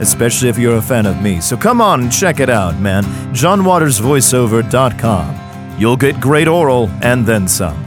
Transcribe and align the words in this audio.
especially 0.00 0.48
if 0.48 0.58
you're 0.58 0.76
a 0.76 0.82
fan 0.82 1.06
of 1.06 1.22
me. 1.22 1.40
So 1.40 1.56
come 1.56 1.80
on 1.80 2.00
and 2.02 2.12
check 2.12 2.40
it 2.40 2.50
out, 2.50 2.76
man. 2.78 3.04
johnwatersvoiceover.com. 3.34 5.36
You'll 5.78 5.96
get 5.96 6.20
great 6.20 6.48
oral 6.48 6.90
and 7.02 7.24
then 7.24 7.46
some. 7.48 7.86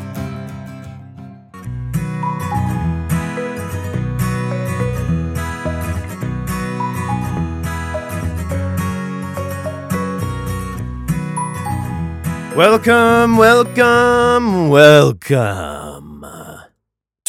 Welcome, 12.55 13.37
welcome, 13.37 14.69
welcome 14.69 15.73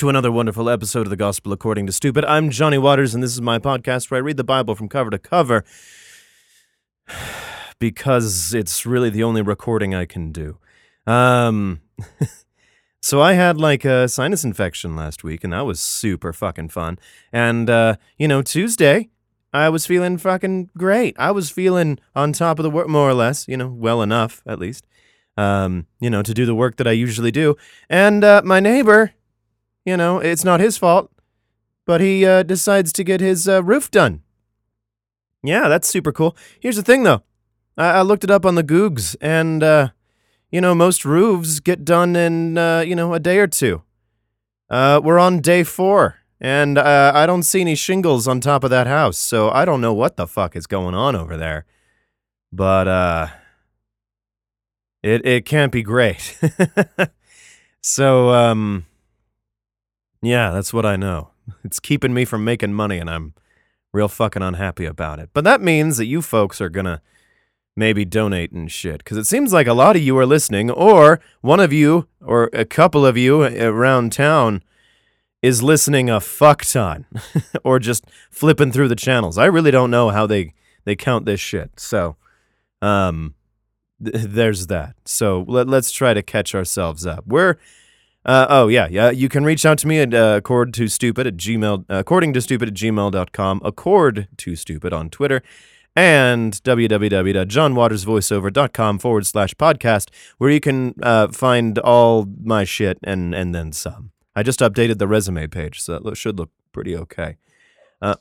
to 0.04 0.10
another 0.10 0.30
wonderful 0.30 0.68
episode 0.68 1.06
of 1.06 1.08
the 1.08 1.16
Gospel 1.16 1.50
According 1.50 1.86
to 1.86 1.92
Stupid. 1.92 2.26
I'm 2.26 2.50
Johnny 2.50 2.76
Waters, 2.76 3.14
and 3.14 3.22
this 3.22 3.32
is 3.32 3.40
my 3.40 3.58
podcast 3.58 4.10
where 4.10 4.18
I 4.18 4.20
read 4.20 4.36
the 4.36 4.44
Bible 4.44 4.74
from 4.74 4.86
cover 4.86 5.08
to 5.08 5.18
cover 5.18 5.64
because 7.78 8.52
it's 8.52 8.84
really 8.84 9.08
the 9.08 9.22
only 9.22 9.40
recording 9.40 9.94
I 9.94 10.04
can 10.04 10.30
do. 10.30 10.58
Um, 11.06 11.80
so 13.00 13.22
I 13.22 13.32
had 13.32 13.56
like 13.56 13.86
a 13.86 14.06
sinus 14.06 14.44
infection 14.44 14.94
last 14.94 15.24
week, 15.24 15.42
and 15.42 15.54
that 15.54 15.64
was 15.64 15.80
super 15.80 16.34
fucking 16.34 16.68
fun. 16.68 16.98
And, 17.32 17.70
uh, 17.70 17.96
you 18.18 18.28
know, 18.28 18.42
Tuesday, 18.42 19.08
I 19.54 19.70
was 19.70 19.86
feeling 19.86 20.18
fucking 20.18 20.68
great. 20.76 21.16
I 21.18 21.30
was 21.30 21.48
feeling 21.48 21.98
on 22.14 22.34
top 22.34 22.58
of 22.58 22.62
the 22.62 22.68
world, 22.68 22.90
more 22.90 23.08
or 23.08 23.14
less, 23.14 23.48
you 23.48 23.56
know, 23.56 23.68
well 23.68 24.02
enough, 24.02 24.42
at 24.44 24.58
least 24.58 24.84
um, 25.36 25.86
you 26.00 26.10
know, 26.10 26.22
to 26.22 26.34
do 26.34 26.46
the 26.46 26.54
work 26.54 26.76
that 26.76 26.86
I 26.86 26.92
usually 26.92 27.30
do. 27.30 27.56
And 27.88 28.22
uh, 28.22 28.42
my 28.44 28.60
neighbor, 28.60 29.12
you 29.84 29.96
know, 29.96 30.18
it's 30.18 30.44
not 30.44 30.60
his 30.60 30.76
fault, 30.76 31.10
but 31.86 32.00
he 32.00 32.24
uh, 32.24 32.42
decides 32.42 32.92
to 32.94 33.04
get 33.04 33.20
his 33.20 33.48
uh, 33.48 33.62
roof 33.62 33.90
done. 33.90 34.22
Yeah, 35.42 35.68
that's 35.68 35.88
super 35.88 36.12
cool. 36.12 36.36
Here's 36.58 36.76
the 36.76 36.82
thing, 36.82 37.02
though. 37.02 37.22
I, 37.76 37.90
I 37.90 38.02
looked 38.02 38.24
it 38.24 38.30
up 38.30 38.46
on 38.46 38.54
the 38.54 38.64
Googs, 38.64 39.14
and 39.20 39.62
uh, 39.62 39.88
you 40.50 40.60
know, 40.60 40.74
most 40.74 41.04
roofs 41.04 41.60
get 41.60 41.84
done 41.84 42.16
in 42.16 42.56
uh, 42.56 42.80
you 42.80 42.96
know 42.96 43.12
a 43.14 43.20
day 43.20 43.38
or 43.38 43.46
two. 43.46 43.82
Uh, 44.70 45.00
we're 45.04 45.18
on 45.18 45.40
day 45.40 45.62
four, 45.62 46.16
and 46.40 46.78
uh, 46.78 47.12
I 47.14 47.26
don't 47.26 47.42
see 47.42 47.60
any 47.60 47.74
shingles 47.74 48.26
on 48.26 48.40
top 48.40 48.64
of 48.64 48.70
that 48.70 48.86
house, 48.86 49.18
so 49.18 49.50
I 49.50 49.64
don't 49.64 49.82
know 49.82 49.92
what 49.92 50.16
the 50.16 50.26
fuck 50.26 50.56
is 50.56 50.66
going 50.66 50.94
on 50.94 51.14
over 51.14 51.36
there. 51.36 51.66
But 52.50 52.86
it 55.02 55.26
it 55.26 55.44
can't 55.44 55.70
be 55.70 55.82
great. 55.82 56.38
so 57.82 58.30
um 58.30 58.86
yeah, 60.26 60.50
that's 60.50 60.72
what 60.72 60.86
I 60.86 60.96
know. 60.96 61.30
It's 61.62 61.80
keeping 61.80 62.14
me 62.14 62.24
from 62.24 62.44
making 62.44 62.72
money 62.72 62.98
and 62.98 63.10
I'm 63.10 63.34
real 63.92 64.08
fucking 64.08 64.42
unhappy 64.42 64.86
about 64.86 65.18
it. 65.18 65.30
But 65.32 65.44
that 65.44 65.60
means 65.60 65.96
that 65.98 66.06
you 66.06 66.22
folks 66.22 66.60
are 66.60 66.70
to 66.70 67.00
maybe 67.76 68.04
donate 68.04 68.52
and 68.52 68.70
shit 68.70 69.04
cuz 69.04 69.18
it 69.18 69.26
seems 69.26 69.52
like 69.52 69.66
a 69.66 69.72
lot 69.72 69.96
of 69.96 70.02
you 70.02 70.16
are 70.16 70.26
listening 70.26 70.70
or 70.70 71.20
one 71.40 71.58
of 71.58 71.72
you 71.72 72.06
or 72.20 72.48
a 72.52 72.64
couple 72.64 73.04
of 73.04 73.16
you 73.16 73.42
around 73.42 74.12
town 74.12 74.62
is 75.42 75.62
listening 75.62 76.08
a 76.08 76.20
fuck 76.20 76.64
ton 76.64 77.04
or 77.64 77.78
just 77.78 78.04
flipping 78.30 78.70
through 78.70 78.88
the 78.88 78.96
channels. 78.96 79.36
I 79.36 79.46
really 79.46 79.72
don't 79.72 79.90
know 79.90 80.10
how 80.10 80.26
they 80.26 80.54
they 80.84 80.96
count 80.96 81.26
this 81.26 81.40
shit. 81.40 81.78
So 81.78 82.16
um 82.80 83.34
there's 84.00 84.66
that. 84.68 84.96
So 85.04 85.44
let, 85.48 85.68
us 85.68 85.90
try 85.90 86.14
to 86.14 86.22
catch 86.22 86.54
ourselves 86.54 87.06
up. 87.06 87.26
We're 87.26 87.56
uh, 88.24 88.46
oh 88.48 88.68
yeah 88.68 88.86
yeah 88.90 89.10
you 89.10 89.28
can 89.28 89.44
reach 89.44 89.66
out 89.66 89.78
to 89.78 89.86
me 89.86 90.00
at 90.00 90.12
uh, 90.14 90.34
accord 90.38 90.72
to 90.74 90.88
stupid 90.88 91.26
at 91.26 91.36
gmail 91.36 91.84
uh, 91.90 91.96
according 91.96 92.32
to 92.32 92.40
stupid 92.40 92.68
at 92.68 92.74
gmail.com 92.74 93.60
accord 93.64 94.28
to 94.36 94.56
stupid 94.56 94.92
on 94.92 95.08
twitter 95.10 95.42
and 95.96 96.54
www.johnwatersvoiceover.com 96.64 98.98
forward 98.98 99.24
slash 99.26 99.54
podcast 99.54 100.10
where 100.38 100.50
you 100.50 100.58
can 100.60 100.92
uh, 101.02 101.28
find 101.28 101.78
all 101.78 102.26
my 102.42 102.64
shit 102.64 102.98
and 103.02 103.34
and 103.34 103.54
then 103.54 103.72
some 103.72 104.10
i 104.34 104.42
just 104.42 104.60
updated 104.60 104.98
the 104.98 105.08
resume 105.08 105.46
page 105.46 105.80
so 105.80 105.98
that 105.98 106.16
should 106.16 106.38
look 106.38 106.50
pretty 106.72 106.96
okay 106.96 107.36
uh, 108.02 108.16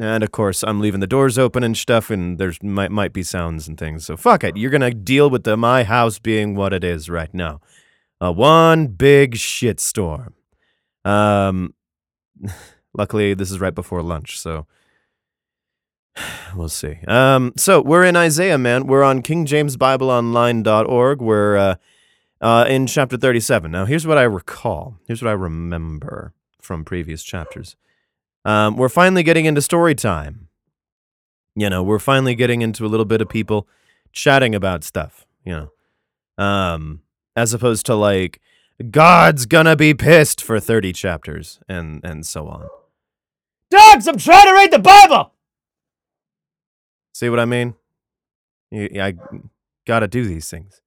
and 0.00 0.22
of 0.22 0.30
course, 0.30 0.62
I'm 0.62 0.80
leaving 0.80 1.00
the 1.00 1.06
doors 1.06 1.38
open 1.38 1.64
and 1.64 1.76
stuff, 1.76 2.10
and 2.10 2.38
there's 2.38 2.62
might 2.62 2.92
might 2.92 3.12
be 3.12 3.22
sounds 3.22 3.66
and 3.66 3.76
things. 3.76 4.06
So 4.06 4.16
fuck 4.16 4.44
it. 4.44 4.56
You're 4.56 4.70
gonna 4.70 4.94
deal 4.94 5.28
with 5.28 5.44
the 5.44 5.56
my 5.56 5.84
house 5.84 6.18
being 6.18 6.54
what 6.54 6.72
it 6.72 6.84
is 6.84 7.10
right 7.10 7.32
now, 7.34 7.60
a 8.20 8.32
one 8.32 8.88
big 8.88 9.34
shitstorm. 9.34 10.32
Um, 11.04 11.74
luckily 12.94 13.34
this 13.34 13.50
is 13.50 13.60
right 13.60 13.74
before 13.74 14.02
lunch, 14.02 14.38
so 14.38 14.66
we'll 16.54 16.68
see. 16.68 16.98
Um, 17.06 17.52
so 17.56 17.80
we're 17.80 18.04
in 18.04 18.16
Isaiah, 18.16 18.58
man. 18.58 18.86
We're 18.86 19.02
on 19.04 19.22
KingJamesBibleOnline.org. 19.22 21.20
We're 21.22 21.56
uh, 21.56 21.76
uh, 22.40 22.66
in 22.68 22.86
chapter 22.86 23.16
37. 23.16 23.70
Now, 23.70 23.84
here's 23.84 24.06
what 24.06 24.18
I 24.18 24.22
recall. 24.22 24.98
Here's 25.06 25.22
what 25.22 25.30
I 25.30 25.34
remember 25.34 26.34
from 26.60 26.84
previous 26.84 27.22
chapters. 27.22 27.76
Um, 28.44 28.76
we're 28.76 28.88
finally 28.88 29.22
getting 29.22 29.46
into 29.46 29.62
story 29.62 29.94
time. 29.94 30.48
You 31.54 31.68
know, 31.68 31.82
we're 31.82 31.98
finally 31.98 32.34
getting 32.34 32.62
into 32.62 32.86
a 32.86 32.88
little 32.88 33.06
bit 33.06 33.20
of 33.20 33.28
people 33.28 33.66
chatting 34.12 34.54
about 34.54 34.84
stuff, 34.84 35.26
you 35.44 35.52
know, 35.52 36.44
um, 36.44 37.02
as 37.36 37.54
opposed 37.54 37.86
to 37.86 37.94
like, 37.94 38.40
God's 38.90 39.46
gonna 39.46 39.76
be 39.76 39.94
pissed 39.94 40.42
for 40.42 40.60
30 40.60 40.92
chapters 40.92 41.60
and, 41.68 42.04
and 42.04 42.24
so 42.26 42.46
on. 42.46 42.68
Dogs, 43.70 44.06
I'm 44.06 44.18
trying 44.18 44.46
to 44.46 44.52
read 44.52 44.72
the 44.72 44.78
Bible! 44.78 45.32
See 47.12 47.28
what 47.28 47.40
I 47.40 47.44
mean? 47.44 47.74
I 48.72 49.14
gotta 49.86 50.06
do 50.06 50.24
these 50.24 50.48
things. 50.48 50.80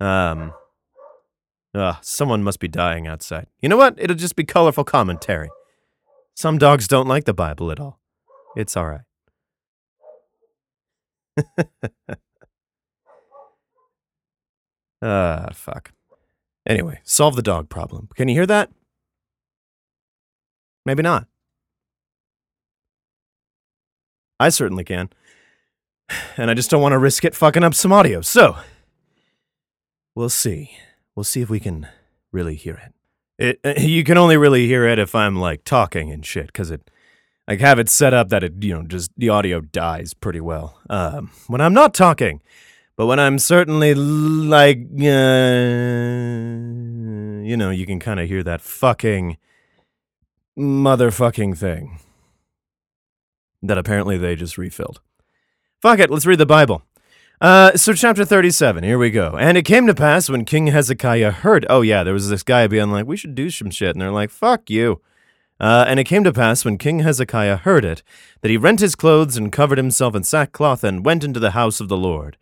Um, 0.00 0.52
uh, 1.74 1.94
someone 2.00 2.42
must 2.42 2.60
be 2.60 2.68
dying 2.68 3.06
outside. 3.06 3.46
You 3.60 3.68
know 3.68 3.76
what? 3.76 3.96
It'll 3.98 4.16
just 4.16 4.36
be 4.36 4.44
colorful 4.44 4.84
commentary. 4.84 5.50
Some 6.34 6.58
dogs 6.58 6.88
don't 6.88 7.08
like 7.08 7.24
the 7.24 7.34
Bible 7.34 7.70
at 7.70 7.80
all. 7.80 8.00
It's 8.56 8.76
all 8.76 8.86
right. 8.86 9.00
Ah, 15.06 15.50
fuck. 15.52 15.92
Anyway, 16.66 16.98
solve 17.04 17.36
the 17.36 17.42
dog 17.42 17.68
problem. 17.68 18.08
Can 18.16 18.26
you 18.26 18.34
hear 18.34 18.46
that? 18.46 18.70
Maybe 20.84 21.02
not. 21.02 21.28
I 24.40 24.48
certainly 24.48 24.84
can. 24.84 25.10
And 26.36 26.50
I 26.50 26.54
just 26.54 26.70
don't 26.70 26.82
want 26.82 26.92
to 26.92 26.98
risk 26.98 27.24
it 27.24 27.34
fucking 27.34 27.64
up 27.64 27.74
some 27.74 27.92
audio. 27.92 28.20
So, 28.20 28.56
we'll 30.14 30.28
see. 30.28 30.70
We'll 31.14 31.24
see 31.24 31.40
if 31.40 31.50
we 31.50 31.58
can 31.58 31.88
really 32.30 32.54
hear 32.54 32.80
it. 33.38 33.58
It 33.64 33.78
uh, 33.78 33.80
you 33.80 34.04
can 34.04 34.18
only 34.18 34.36
really 34.36 34.66
hear 34.66 34.86
it 34.86 34.98
if 34.98 35.14
I'm 35.14 35.36
like 35.36 35.64
talking 35.64 36.12
and 36.12 36.24
shit 36.24 36.46
because 36.46 36.70
it 36.70 36.90
like 37.48 37.60
have 37.60 37.78
it 37.78 37.88
set 37.88 38.14
up 38.14 38.28
that 38.28 38.44
it 38.44 38.54
you 38.60 38.74
know 38.74 38.82
just 38.82 39.10
the 39.16 39.28
audio 39.28 39.60
dies 39.60 40.14
pretty 40.14 40.40
well 40.40 40.80
um, 40.90 41.30
when 41.46 41.60
I'm 41.60 41.74
not 41.74 41.94
talking, 41.94 42.40
but 42.96 43.06
when 43.06 43.20
I'm 43.20 43.38
certainly 43.38 43.94
like 43.94 44.78
uh, 44.78 45.06
you 47.44 47.56
know 47.56 47.70
you 47.70 47.86
can 47.86 48.00
kind 48.00 48.20
of 48.20 48.28
hear 48.28 48.42
that 48.42 48.60
fucking 48.60 49.36
motherfucking 50.58 51.56
thing 51.56 52.00
that 53.62 53.78
apparently 53.78 54.16
they 54.16 54.36
just 54.36 54.58
refilled. 54.58 55.00
Fuck 55.80 55.98
it, 55.98 56.10
let's 56.10 56.26
read 56.26 56.38
the 56.38 56.46
Bible. 56.46 56.82
Uh, 57.38 57.76
so 57.76 57.92
chapter 57.92 58.24
37, 58.24 58.82
here 58.82 58.96
we 58.96 59.10
go. 59.10 59.36
And 59.38 59.58
it 59.58 59.64
came 59.64 59.86
to 59.86 59.94
pass 59.94 60.30
when 60.30 60.46
King 60.46 60.68
Hezekiah 60.68 61.30
heard, 61.30 61.66
oh 61.68 61.82
yeah, 61.82 62.02
there 62.02 62.14
was 62.14 62.30
this 62.30 62.42
guy 62.42 62.66
being 62.66 62.90
like, 62.90 63.06
we 63.06 63.16
should 63.16 63.34
do 63.34 63.50
some 63.50 63.70
shit. 63.70 63.94
And 63.94 64.00
they're 64.00 64.10
like, 64.10 64.30
fuck 64.30 64.70
you. 64.70 65.02
Uh, 65.60 65.84
and 65.86 66.00
it 66.00 66.04
came 66.04 66.24
to 66.24 66.32
pass 66.32 66.64
when 66.64 66.78
King 66.78 67.00
Hezekiah 67.00 67.58
heard 67.58 67.84
it, 67.84 68.02
that 68.40 68.50
he 68.50 68.56
rent 68.56 68.80
his 68.80 68.94
clothes 68.94 69.36
and 69.36 69.52
covered 69.52 69.78
himself 69.78 70.14
in 70.14 70.22
sackcloth 70.22 70.84
and 70.84 71.04
went 71.04 71.24
into 71.24 71.40
the 71.40 71.52
house 71.52 71.80
of 71.80 71.88
the 71.88 71.96
Lord. 71.96 72.36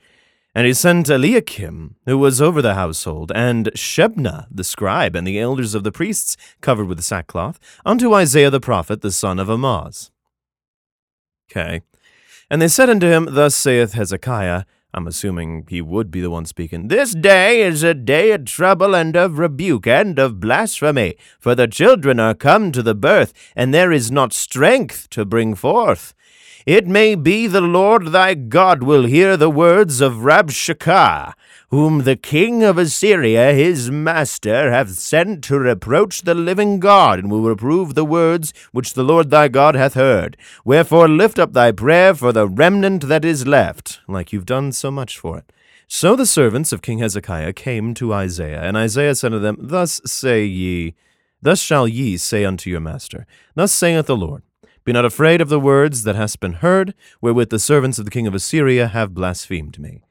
And 0.55 0.67
he 0.67 0.73
sent 0.73 1.11
Eliakim, 1.11 1.97
who 2.07 2.17
was 2.17 2.41
over 2.41 2.63
the 2.63 2.75
household, 2.75 3.33
and 3.35 3.73
Shebna 3.75 4.47
the 4.51 4.63
scribe, 4.63 5.17
and 5.17 5.27
the 5.27 5.41
elders 5.41 5.75
of 5.75 5.83
the 5.83 5.91
priests, 5.91 6.37
covered 6.61 6.87
with 6.87 7.03
sackcloth, 7.03 7.59
unto 7.85 8.15
Isaiah 8.15 8.51
the 8.51 8.61
prophet, 8.61 9.01
the 9.01 9.11
son 9.11 9.41
of 9.41 9.49
Amoz. 9.49 10.13
Okay. 11.51 11.83
And 12.49 12.63
they 12.63 12.69
said 12.69 12.89
unto 12.89 13.09
him, 13.09 13.29
Thus 13.33 13.57
saith 13.57 13.95
Hezekiah, 13.95 14.65
I'm 14.97 15.09
assuming 15.09 15.67
he 15.69 15.83
would 15.83 16.13
be 16.13 16.21
the 16.21 16.31
one 16.31 16.47
speaking. 16.47 16.87
This 16.87 17.15
day 17.15 17.63
is 17.63 17.83
a 17.83 17.95
day 17.95 18.31
of 18.31 18.45
trouble 18.45 18.95
and 18.95 19.17
of 19.17 19.41
rebuke 19.41 19.89
and 19.89 20.21
of 20.21 20.39
blasphemy, 20.39 21.17
for 21.41 21.57
the 21.57 21.67
children 21.67 22.21
are 22.21 22.33
come 22.33 22.71
to 22.71 22.83
the 22.83 22.95
birth, 22.95 23.33
and 23.57 23.75
there 23.75 23.91
is 23.91 24.13
not 24.13 24.33
strength 24.33 25.11
to 25.11 25.25
bring 25.25 25.57
forth. 25.57 26.15
It 26.67 26.87
may 26.87 27.15
be 27.15 27.47
the 27.47 27.61
Lord 27.61 28.07
thy 28.07 28.33
God 28.33 28.83
will 28.83 29.05
hear 29.05 29.37
the 29.37 29.51
words 29.51 30.01
of 30.01 30.25
Rabshakeh, 30.25 31.35
whom 31.69 32.05
the 32.05 32.17
king 32.17 32.63
of 32.63 32.79
Assyria 32.79 33.53
his 33.53 33.91
master 33.91 34.71
hath 34.71 34.93
sent 34.93 35.45
to 35.45 35.59
reproach 35.59 36.23
the 36.23 36.35
living 36.35 36.81
God, 36.81 37.19
and 37.19 37.31
will 37.31 37.43
reprove 37.43 37.95
the 37.95 38.05
words 38.07 38.55
which 38.73 38.95
the 38.95 39.03
Lord 39.05 39.29
thy 39.29 39.49
God 39.49 39.75
hath 39.75 39.93
heard. 39.93 40.39
Wherefore 40.65 41.07
lift 41.07 41.39
up 41.39 41.53
thy 41.53 41.71
prayer 41.71 42.15
for 42.15 42.33
the 42.33 42.49
remnant 42.49 43.09
that 43.09 43.27
is 43.27 43.47
left, 43.47 44.01
like 44.09 44.33
you've 44.33 44.47
done 44.47 44.73
so 44.73 44.91
much 44.91 45.19
for 45.19 45.37
it. 45.37 45.53
So 45.87 46.17
the 46.17 46.25
servants 46.25 46.73
of 46.73 46.81
King 46.81 47.01
Hezekiah 47.01 47.53
came 47.53 47.93
to 47.93 48.15
Isaiah, 48.15 48.63
and 48.63 48.75
Isaiah 48.75 49.15
said 49.15 49.33
to 49.33 49.39
them, 49.39 49.59
Thus 49.61 50.01
say 50.07 50.47
ye, 50.47 50.95
Thus 51.43 51.61
shall 51.61 51.87
ye 51.87 52.17
say 52.17 52.47
unto 52.47 52.71
your 52.71 52.81
master, 52.81 53.27
Thus 53.55 53.71
saith 53.71 54.07
the 54.07 54.17
Lord, 54.17 54.43
be 54.85 54.93
not 54.93 55.05
afraid 55.05 55.41
of 55.41 55.49
the 55.49 55.61
words 55.61 56.03
that 56.03 56.17
hast 56.17 56.41
been 56.41 56.55
heard, 56.55 56.95
wherewith 57.21 57.51
the 57.51 57.59
servants 57.59 57.99
of 57.99 58.05
the 58.05 58.11
king 58.11 58.27
of 58.27 58.35
Assyria 58.35 58.89
have 58.89 59.15
blasphemed 59.15 59.79
me. 59.79 60.03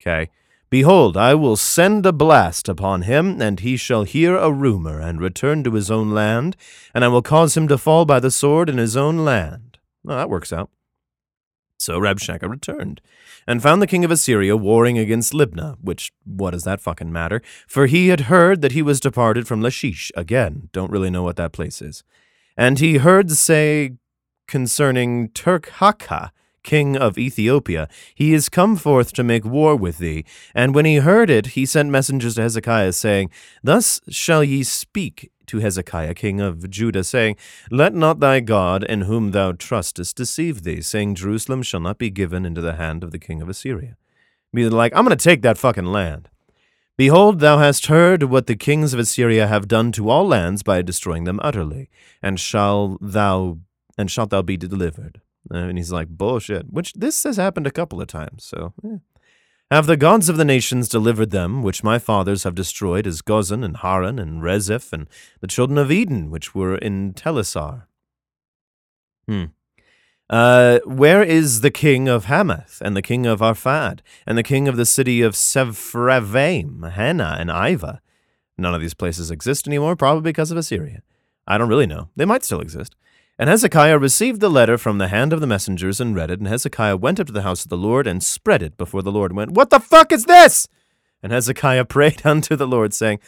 Okay. 0.00 0.30
Behold, 0.68 1.16
I 1.16 1.34
will 1.34 1.56
send 1.56 2.06
a 2.06 2.12
blast 2.12 2.68
upon 2.68 3.02
him, 3.02 3.42
and 3.42 3.58
he 3.58 3.76
shall 3.76 4.04
hear 4.04 4.36
a 4.36 4.52
rumor, 4.52 5.00
and 5.00 5.20
return 5.20 5.64
to 5.64 5.72
his 5.72 5.90
own 5.90 6.10
land, 6.12 6.56
and 6.94 7.04
I 7.04 7.08
will 7.08 7.22
cause 7.22 7.56
him 7.56 7.66
to 7.68 7.76
fall 7.76 8.04
by 8.04 8.20
the 8.20 8.30
sword 8.30 8.68
in 8.68 8.78
his 8.78 8.96
own 8.96 9.24
land. 9.24 9.78
Well, 10.04 10.16
that 10.16 10.30
works 10.30 10.52
out. 10.52 10.70
So 11.76 11.98
Rabshakeh 11.98 12.48
returned, 12.48 13.00
and 13.48 13.62
found 13.62 13.82
the 13.82 13.88
king 13.88 14.04
of 14.04 14.12
Assyria 14.12 14.56
warring 14.56 14.96
against 14.96 15.32
Libnah, 15.32 15.76
which, 15.80 16.12
what 16.24 16.52
does 16.52 16.62
that 16.64 16.80
fucking 16.80 17.10
matter? 17.10 17.42
For 17.66 17.86
he 17.86 18.08
had 18.08 18.22
heard 18.22 18.60
that 18.60 18.72
he 18.72 18.82
was 18.82 19.00
departed 19.00 19.48
from 19.48 19.62
Lachish. 19.62 20.12
Again, 20.14 20.68
don't 20.72 20.92
really 20.92 21.10
know 21.10 21.24
what 21.24 21.36
that 21.36 21.52
place 21.52 21.82
is. 21.82 22.04
And 22.60 22.78
he 22.78 22.98
heard 22.98 23.30
say 23.30 23.92
concerning 24.46 25.30
Tirhakah, 25.30 26.28
king 26.62 26.94
of 26.94 27.16
Ethiopia, 27.16 27.88
He 28.14 28.34
is 28.34 28.50
come 28.50 28.76
forth 28.76 29.14
to 29.14 29.24
make 29.24 29.46
war 29.46 29.74
with 29.74 29.96
thee. 29.96 30.26
And 30.54 30.74
when 30.74 30.84
he 30.84 30.96
heard 30.96 31.30
it, 31.30 31.56
he 31.56 31.64
sent 31.64 31.88
messengers 31.88 32.34
to 32.34 32.42
Hezekiah, 32.42 32.92
saying, 32.92 33.30
Thus 33.62 34.02
shall 34.10 34.44
ye 34.44 34.62
speak 34.62 35.30
to 35.46 35.60
Hezekiah, 35.60 36.12
king 36.12 36.42
of 36.42 36.68
Judah, 36.68 37.02
saying, 37.02 37.36
Let 37.70 37.94
not 37.94 38.20
thy 38.20 38.40
God, 38.40 38.84
in 38.84 39.02
whom 39.08 39.30
thou 39.30 39.52
trustest, 39.52 40.16
deceive 40.16 40.62
thee, 40.62 40.82
saying, 40.82 41.14
Jerusalem 41.14 41.62
shall 41.62 41.80
not 41.80 41.96
be 41.96 42.10
given 42.10 42.44
into 42.44 42.60
the 42.60 42.74
hand 42.74 43.02
of 43.02 43.10
the 43.10 43.18
king 43.18 43.40
of 43.40 43.48
Assyria. 43.48 43.96
Be 44.52 44.68
like, 44.68 44.92
I'm 44.94 45.06
going 45.06 45.16
to 45.16 45.24
take 45.24 45.40
that 45.40 45.56
fucking 45.56 45.86
land. 45.86 46.28
Behold, 47.00 47.40
thou 47.40 47.56
hast 47.56 47.86
heard 47.86 48.24
what 48.24 48.46
the 48.46 48.54
kings 48.54 48.92
of 48.92 49.00
Assyria 49.00 49.46
have 49.46 49.66
done 49.66 49.90
to 49.92 50.10
all 50.10 50.28
lands 50.28 50.62
by 50.62 50.82
destroying 50.82 51.24
them 51.24 51.40
utterly, 51.42 51.88
and 52.22 52.38
shall 52.38 52.98
thou 53.00 53.56
and 53.96 54.10
shalt 54.10 54.28
thou 54.28 54.42
be 54.42 54.58
delivered. 54.58 55.22
And 55.50 55.78
he's 55.78 55.90
like, 55.90 56.08
bullshit. 56.08 56.70
Which 56.70 56.92
this 56.92 57.22
has 57.22 57.38
happened 57.38 57.66
a 57.66 57.70
couple 57.70 58.02
of 58.02 58.08
times, 58.08 58.44
so 58.44 58.74
eh. 58.84 58.98
Have 59.70 59.86
the 59.86 59.96
gods 59.96 60.28
of 60.28 60.36
the 60.36 60.44
nations 60.44 60.90
delivered 60.90 61.30
them, 61.30 61.62
which 61.62 61.82
my 61.82 61.98
fathers 61.98 62.44
have 62.44 62.54
destroyed, 62.54 63.06
as 63.06 63.22
Gozan 63.22 63.64
and 63.64 63.78
Haran 63.78 64.18
and 64.18 64.42
Rezeph, 64.42 64.92
and 64.92 65.08
the 65.40 65.46
children 65.46 65.78
of 65.78 65.90
Eden, 65.90 66.30
which 66.30 66.54
were 66.54 66.76
in 66.76 67.14
Telassar? 67.14 67.84
Hmm. 69.26 69.44
Uh, 70.30 70.78
where 70.84 71.24
is 71.24 71.60
the 71.60 71.72
king 71.72 72.06
of 72.06 72.26
Hamath, 72.26 72.80
and 72.84 72.96
the 72.96 73.02
king 73.02 73.26
of 73.26 73.42
Arphad, 73.42 74.00
and 74.24 74.38
the 74.38 74.44
king 74.44 74.68
of 74.68 74.76
the 74.76 74.86
city 74.86 75.22
of 75.22 75.34
Sepharvaim, 75.34 76.92
Hena, 76.92 77.36
and 77.40 77.50
Iva? 77.50 78.00
None 78.56 78.72
of 78.72 78.80
these 78.80 78.94
places 78.94 79.32
exist 79.32 79.66
anymore, 79.66 79.96
probably 79.96 80.22
because 80.22 80.52
of 80.52 80.56
Assyria. 80.56 81.02
I 81.48 81.58
don't 81.58 81.68
really 81.68 81.86
know. 81.86 82.10
They 82.14 82.24
might 82.24 82.44
still 82.44 82.60
exist. 82.60 82.94
And 83.40 83.48
Hezekiah 83.48 83.98
received 83.98 84.40
the 84.40 84.50
letter 84.50 84.78
from 84.78 84.98
the 84.98 85.08
hand 85.08 85.32
of 85.32 85.40
the 85.40 85.48
messengers 85.48 86.00
and 86.00 86.14
read 86.14 86.30
it. 86.30 86.38
And 86.38 86.46
Hezekiah 86.46 86.98
went 86.98 87.18
up 87.18 87.26
to 87.26 87.32
the 87.32 87.42
house 87.42 87.64
of 87.64 87.70
the 87.70 87.76
Lord 87.76 88.06
and 88.06 88.22
spread 88.22 88.62
it 88.62 88.76
before 88.76 89.02
the 89.02 89.10
Lord 89.10 89.32
and 89.32 89.38
went, 89.38 89.52
What 89.52 89.70
the 89.70 89.80
fuck 89.80 90.12
is 90.12 90.26
this? 90.26 90.68
And 91.24 91.32
Hezekiah 91.32 91.84
prayed 91.86 92.24
unto 92.24 92.54
the 92.54 92.68
Lord, 92.68 92.94
saying, 92.94 93.18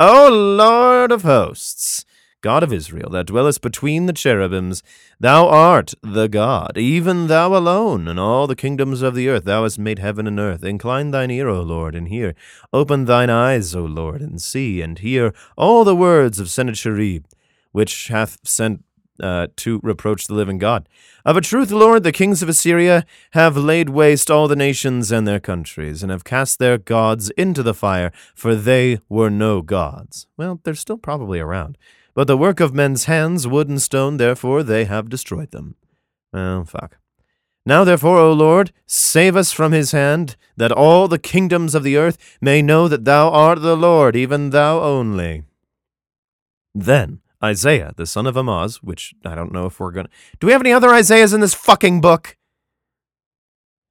O 0.00 0.30
Lord 0.30 1.12
of 1.12 1.22
hosts, 1.22 2.06
God 2.46 2.62
of 2.62 2.72
Israel, 2.72 3.10
that 3.10 3.26
dwellest 3.26 3.60
between 3.60 4.06
the 4.06 4.12
cherubims, 4.12 4.80
thou 5.18 5.48
art 5.48 5.94
the 6.00 6.28
God, 6.28 6.78
even 6.78 7.26
thou 7.26 7.56
alone, 7.56 8.06
and 8.06 8.20
all 8.20 8.46
the 8.46 8.54
kingdoms 8.54 9.02
of 9.02 9.16
the 9.16 9.28
earth. 9.28 9.42
Thou 9.46 9.64
hast 9.64 9.80
made 9.80 9.98
heaven 9.98 10.28
and 10.28 10.38
earth. 10.38 10.62
Incline 10.62 11.10
thine 11.10 11.32
ear, 11.32 11.48
O 11.48 11.60
Lord, 11.60 11.96
and 11.96 12.06
hear. 12.06 12.36
Open 12.72 13.06
thine 13.06 13.30
eyes, 13.30 13.74
O 13.74 13.84
Lord, 13.84 14.20
and 14.20 14.40
see, 14.40 14.80
and 14.80 14.96
hear 14.96 15.34
all 15.56 15.82
the 15.82 15.96
words 15.96 16.38
of 16.38 16.48
Sennacherib, 16.48 17.24
which 17.72 18.06
hath 18.08 18.38
sent 18.44 18.84
uh, 19.20 19.48
to 19.56 19.80
reproach 19.82 20.28
the 20.28 20.34
living 20.34 20.58
God. 20.58 20.88
Of 21.24 21.36
a 21.36 21.40
truth, 21.40 21.72
Lord, 21.72 22.04
the 22.04 22.12
kings 22.12 22.44
of 22.44 22.48
Assyria 22.48 23.04
have 23.32 23.56
laid 23.56 23.88
waste 23.88 24.30
all 24.30 24.46
the 24.46 24.54
nations 24.54 25.10
and 25.10 25.26
their 25.26 25.40
countries, 25.40 26.04
and 26.04 26.12
have 26.12 26.22
cast 26.22 26.60
their 26.60 26.78
gods 26.78 27.30
into 27.30 27.64
the 27.64 27.74
fire, 27.74 28.12
for 28.36 28.54
they 28.54 29.00
were 29.08 29.30
no 29.30 29.62
gods. 29.62 30.28
Well, 30.36 30.60
they're 30.62 30.74
still 30.76 30.98
probably 30.98 31.40
around. 31.40 31.76
But 32.16 32.28
the 32.28 32.36
work 32.36 32.60
of 32.60 32.74
men's 32.74 33.04
hands, 33.04 33.46
wood 33.46 33.68
and 33.68 33.80
stone, 33.80 34.16
therefore 34.16 34.62
they 34.62 34.86
have 34.86 35.10
destroyed 35.10 35.50
them. 35.50 35.76
Oh, 36.32 36.64
fuck. 36.64 36.96
Now, 37.66 37.84
therefore, 37.84 38.18
O 38.18 38.32
Lord, 38.32 38.72
save 38.86 39.36
us 39.36 39.52
from 39.52 39.72
his 39.72 39.92
hand, 39.92 40.36
that 40.56 40.72
all 40.72 41.08
the 41.08 41.18
kingdoms 41.18 41.74
of 41.74 41.82
the 41.82 41.98
earth 41.98 42.38
may 42.40 42.62
know 42.62 42.88
that 42.88 43.04
thou 43.04 43.28
art 43.28 43.60
the 43.60 43.76
Lord, 43.76 44.16
even 44.16 44.48
thou 44.48 44.80
only. 44.80 45.42
Then 46.74 47.20
Isaiah, 47.44 47.92
the 47.96 48.06
son 48.06 48.26
of 48.26 48.34
Amoz, 48.34 48.82
which 48.82 49.14
I 49.22 49.34
don't 49.34 49.52
know 49.52 49.66
if 49.66 49.78
we're 49.78 49.90
going 49.90 50.06
to. 50.06 50.12
Do 50.40 50.46
we 50.46 50.54
have 50.54 50.62
any 50.62 50.72
other 50.72 50.88
Isaiahs 50.88 51.34
in 51.34 51.40
this 51.40 51.52
fucking 51.52 52.00
book? 52.00 52.38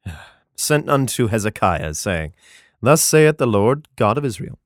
Sent 0.56 0.90
unto 0.90 1.28
Hezekiah, 1.28 1.94
saying, 1.94 2.34
Thus 2.82 3.04
saith 3.04 3.38
the 3.38 3.46
Lord 3.46 3.88
God 3.96 4.18
of 4.18 4.26
Israel. 4.26 4.58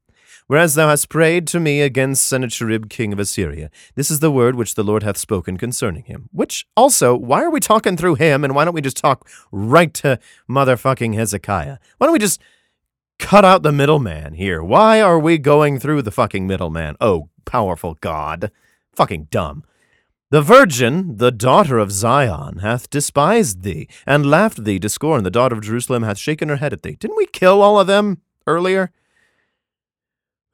Whereas 0.50 0.74
thou 0.74 0.90
hast 0.90 1.10
prayed 1.10 1.46
to 1.50 1.60
me 1.60 1.80
against 1.80 2.28
Sennacherib 2.28 2.90
king 2.90 3.14
of 3.14 3.20
Assyria, 3.20 3.70
this 3.94 4.10
is 4.10 4.20
the 4.20 4.32
word 4.32 4.56
which 4.56 4.74
the 4.74 4.84
Lord 4.84 5.04
hath 5.04 5.16
spoken 5.16 5.58
concerning 5.58 6.06
him. 6.06 6.28
Which 6.32 6.66
also, 6.76 7.16
why 7.16 7.44
are 7.44 7.52
we 7.52 7.60
talking 7.60 7.96
through 7.96 8.16
him, 8.16 8.44
and 8.44 8.56
why 8.56 8.66
don't 8.66 8.74
we 8.74 8.82
just 8.82 8.98
talk 8.98 9.30
right 9.52 9.94
to 9.94 10.18
motherfucking 10.50 11.14
Hezekiah? 11.14 11.78
Why 12.00 12.08
don't 12.08 12.14
we 12.14 12.18
just 12.18 12.42
cut 13.20 13.46
out 13.46 13.62
the 13.62 13.72
middleman 13.72 14.34
here? 14.34 14.64
Why 14.64 15.00
are 15.02 15.20
we 15.20 15.38
going 15.38 15.78
through 15.78 16.02
the 16.02 16.10
fucking 16.10 16.48
middleman? 16.48 16.96
Oh, 17.00 17.30
powerful 17.46 18.00
God. 18.02 18.50
Fucking 18.92 19.28
dumb. 19.30 19.64
The 20.32 20.42
virgin, 20.42 21.18
the 21.18 21.32
daughter 21.32 21.78
of 21.78 21.92
Zion, 21.92 22.58
hath 22.58 22.90
despised 22.90 23.62
thee, 23.62 23.88
and 24.08 24.26
laughed 24.26 24.64
thee 24.64 24.80
to 24.80 24.90
scorn. 24.90 25.24
The 25.24 25.30
daughter 25.30 25.56
of 25.56 25.62
Jerusalem 25.62 26.02
hath 26.02 26.18
shaken 26.18 26.50
her 26.50 26.56
head 26.56 26.74
at 26.74 26.82
thee. 26.82 26.98
Didn't 27.00 27.18
we 27.18 27.28
kill 27.28 27.62
all 27.62 27.80
of 27.80 27.86
them 27.86 28.24
earlier? 28.48 28.92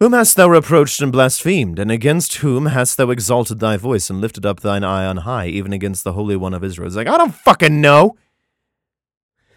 Whom 0.01 0.11
hast 0.11 0.35
thou 0.35 0.49
reproached 0.49 1.01
and 1.01 1.09
blasphemed, 1.09 1.79
and 1.79 1.89
against 1.89 2.35
whom 2.35 2.65
hast 2.65 2.97
thou 2.97 3.11
exalted 3.11 3.61
thy 3.61 3.77
voice 3.77 4.09
and 4.09 4.19
lifted 4.19 4.45
up 4.45 4.59
thine 4.59 4.83
eye 4.83 5.05
on 5.05 5.17
high, 5.17 5.47
even 5.47 5.71
against 5.71 6.03
the 6.03 6.11
Holy 6.11 6.35
One 6.35 6.53
of 6.53 6.65
Israel? 6.65 6.87
It's 6.87 6.97
like, 6.97 7.07
I 7.07 7.17
don't 7.17 7.33
fucking 7.33 7.79
know. 7.79 8.17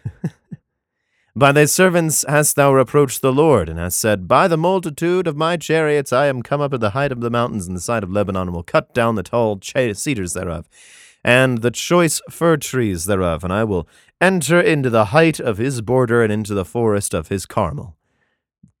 By 1.35 1.51
thy 1.51 1.65
servants 1.65 2.23
hast 2.25 2.55
thou 2.55 2.73
reproached 2.73 3.21
the 3.21 3.33
Lord, 3.33 3.67
and 3.67 3.77
hast 3.77 3.99
said, 3.99 4.29
By 4.29 4.47
the 4.47 4.55
multitude 4.55 5.27
of 5.27 5.35
my 5.35 5.57
chariots 5.57 6.13
I 6.13 6.27
am 6.27 6.41
come 6.41 6.61
up 6.61 6.71
to 6.71 6.77
the 6.77 6.91
height 6.91 7.11
of 7.11 7.19
the 7.19 7.29
mountains 7.29 7.67
in 7.67 7.73
the 7.73 7.81
side 7.81 8.03
of 8.03 8.11
Lebanon, 8.11 8.43
and 8.43 8.53
will 8.53 8.63
cut 8.63 8.93
down 8.93 9.15
the 9.15 9.23
tall 9.23 9.59
cedars 9.61 10.33
thereof, 10.33 10.69
and 11.21 11.57
the 11.57 11.71
choice 11.71 12.21
fir 12.29 12.55
trees 12.55 13.03
thereof, 13.03 13.43
and 13.43 13.51
I 13.51 13.65
will 13.65 13.89
enter 14.21 14.61
into 14.61 14.89
the 14.89 15.05
height 15.05 15.41
of 15.41 15.57
his 15.57 15.81
border 15.81 16.23
and 16.23 16.31
into 16.31 16.53
the 16.53 16.63
forest 16.63 17.13
of 17.13 17.27
his 17.27 17.45
Carmel. 17.45 17.97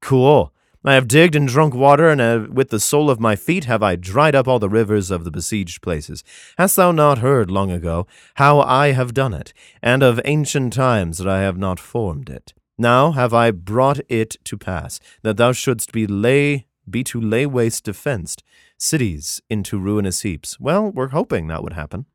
Cool. 0.01 0.53
I 0.85 0.93
have 0.93 1.09
digged 1.09 1.35
and 1.35 1.47
drunk 1.47 1.73
water, 1.73 2.07
and 2.07 2.21
uh, 2.21 2.47
with 2.49 2.69
the 2.69 2.79
sole 2.79 3.09
of 3.09 3.19
my 3.19 3.35
feet 3.35 3.65
have 3.65 3.83
I 3.83 3.97
dried 3.97 4.33
up 4.33 4.47
all 4.47 4.59
the 4.59 4.69
rivers 4.69 5.11
of 5.11 5.25
the 5.25 5.31
besieged 5.31 5.81
places. 5.81 6.23
Hast 6.57 6.77
thou 6.77 6.93
not 6.93 7.17
heard 7.17 7.51
long 7.51 7.69
ago 7.69 8.07
how 8.35 8.61
I 8.61 8.93
have 8.93 9.13
done 9.13 9.33
it, 9.33 9.53
and 9.81 10.01
of 10.01 10.21
ancient 10.23 10.71
times 10.71 11.17
that 11.17 11.27
I 11.27 11.41
have 11.41 11.57
not 11.57 11.81
formed 11.81 12.29
it? 12.29 12.53
Now 12.77 13.11
have 13.11 13.33
I 13.33 13.51
brought 13.51 13.99
it 14.07 14.37
to 14.45 14.57
pass 14.57 15.01
that 15.21 15.35
thou 15.35 15.51
shouldst 15.51 15.91
be 15.91 16.07
lay 16.07 16.65
be 16.89 17.03
to 17.03 17.19
lay 17.21 17.45
waste 17.45 17.83
defenced, 17.83 18.41
cities 18.77 19.41
into 19.49 19.77
ruinous 19.77 20.21
heaps. 20.21 20.59
Well, 20.59 20.89
we're 20.89 21.09
hoping 21.09 21.47
that 21.47 21.61
would 21.61 21.73
happen. 21.73 22.05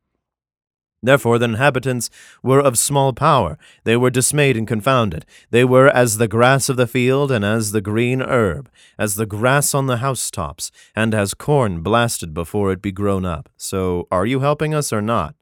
Therefore 1.05 1.39
the 1.39 1.45
inhabitants 1.45 2.09
were 2.43 2.59
of 2.59 2.77
small 2.77 3.13
power, 3.13 3.57
they 3.83 3.95
were 3.95 4.09
dismayed 4.09 4.57
and 4.57 4.67
confounded. 4.67 5.25
They 5.51 5.63
were 5.63 5.87
as 5.87 6.17
the 6.17 6.27
grass 6.27 6.67
of 6.69 6.77
the 6.77 6.87
field, 6.87 7.31
and 7.31 7.45
as 7.45 7.71
the 7.71 7.81
green 7.81 8.21
herb, 8.21 8.69
as 8.97 9.15
the 9.15 9.25
grass 9.25 9.73
on 9.73 9.87
the 9.87 9.97
housetops, 9.97 10.71
and 10.95 11.13
as 11.13 11.33
corn 11.33 11.81
blasted 11.81 12.33
before 12.33 12.71
it 12.71 12.81
be 12.81 12.91
grown 12.91 13.25
up. 13.25 13.49
So 13.57 14.07
are 14.11 14.25
you 14.25 14.41
helping 14.41 14.73
us 14.73 14.91
or 14.91 15.01
not? 15.01 15.35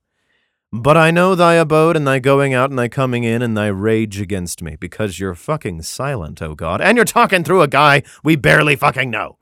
But 0.72 0.98
I 0.98 1.12
know 1.12 1.36
thy 1.36 1.54
abode, 1.54 1.96
and 1.96 2.08
thy 2.08 2.18
going 2.18 2.56
out, 2.56 2.72
and 2.72 2.80
thy 2.80 2.88
coming 2.88 3.24
in, 3.24 3.44
and 3.44 3.56
thy 3.56 3.68
rage 3.68 4.20
against 4.20 4.64
me, 4.64 4.76
because 4.76 5.20
you're 5.20 5.36
fucking 5.36 5.84
silent, 5.84 6.42
O 6.42 6.56
God, 6.56 6.82
and 6.82 6.98
you're 6.98 7.06
talking 7.06 7.44
through 7.44 7.62
a 7.62 7.68
guy 7.68 8.02
we 8.24 8.36
barely 8.36 8.76
fucking 8.76 9.12
know. 9.12 9.38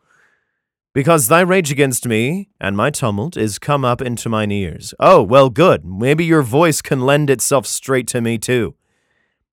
Because 0.93 1.27
thy 1.27 1.39
rage 1.39 1.71
against 1.71 2.05
me 2.05 2.49
and 2.59 2.75
my 2.75 2.89
tumult 2.89 3.37
is 3.37 3.59
come 3.59 3.85
up 3.85 4.01
into 4.01 4.27
mine 4.27 4.51
ears. 4.51 4.93
Oh, 4.99 5.21
well, 5.23 5.49
good. 5.49 5.85
Maybe 5.85 6.25
your 6.25 6.41
voice 6.41 6.81
can 6.81 7.01
lend 7.01 7.29
itself 7.29 7.65
straight 7.65 8.07
to 8.07 8.19
me, 8.19 8.37
too. 8.37 8.75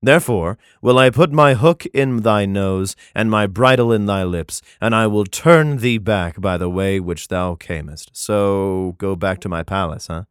Therefore 0.03 0.59
will 0.81 0.99
I 0.99 1.11
put 1.11 1.33
my 1.33 1.55
hook 1.55 1.85
in 1.87 2.23
thy 2.23 2.47
nose, 2.47 2.95
and 3.15 3.31
my 3.31 3.47
bridle 3.47 3.93
in 3.93 4.07
thy 4.07 4.23
lips, 4.25 4.63
and 4.81 4.95
I 4.95 5.07
will 5.07 5.25
turn 5.25 5.79
thee 5.79 5.99
back 5.99 6.41
by 6.41 6.57
the 6.57 6.71
way 6.71 7.01
which 7.01 7.29
thou 7.29 7.57
camest. 7.57 8.11
So 8.13 8.95
go 8.99 9.17
back 9.17 9.41
to 9.41 9.49
my 9.49 9.63
palace, 9.63 10.07
huh? 10.07 10.25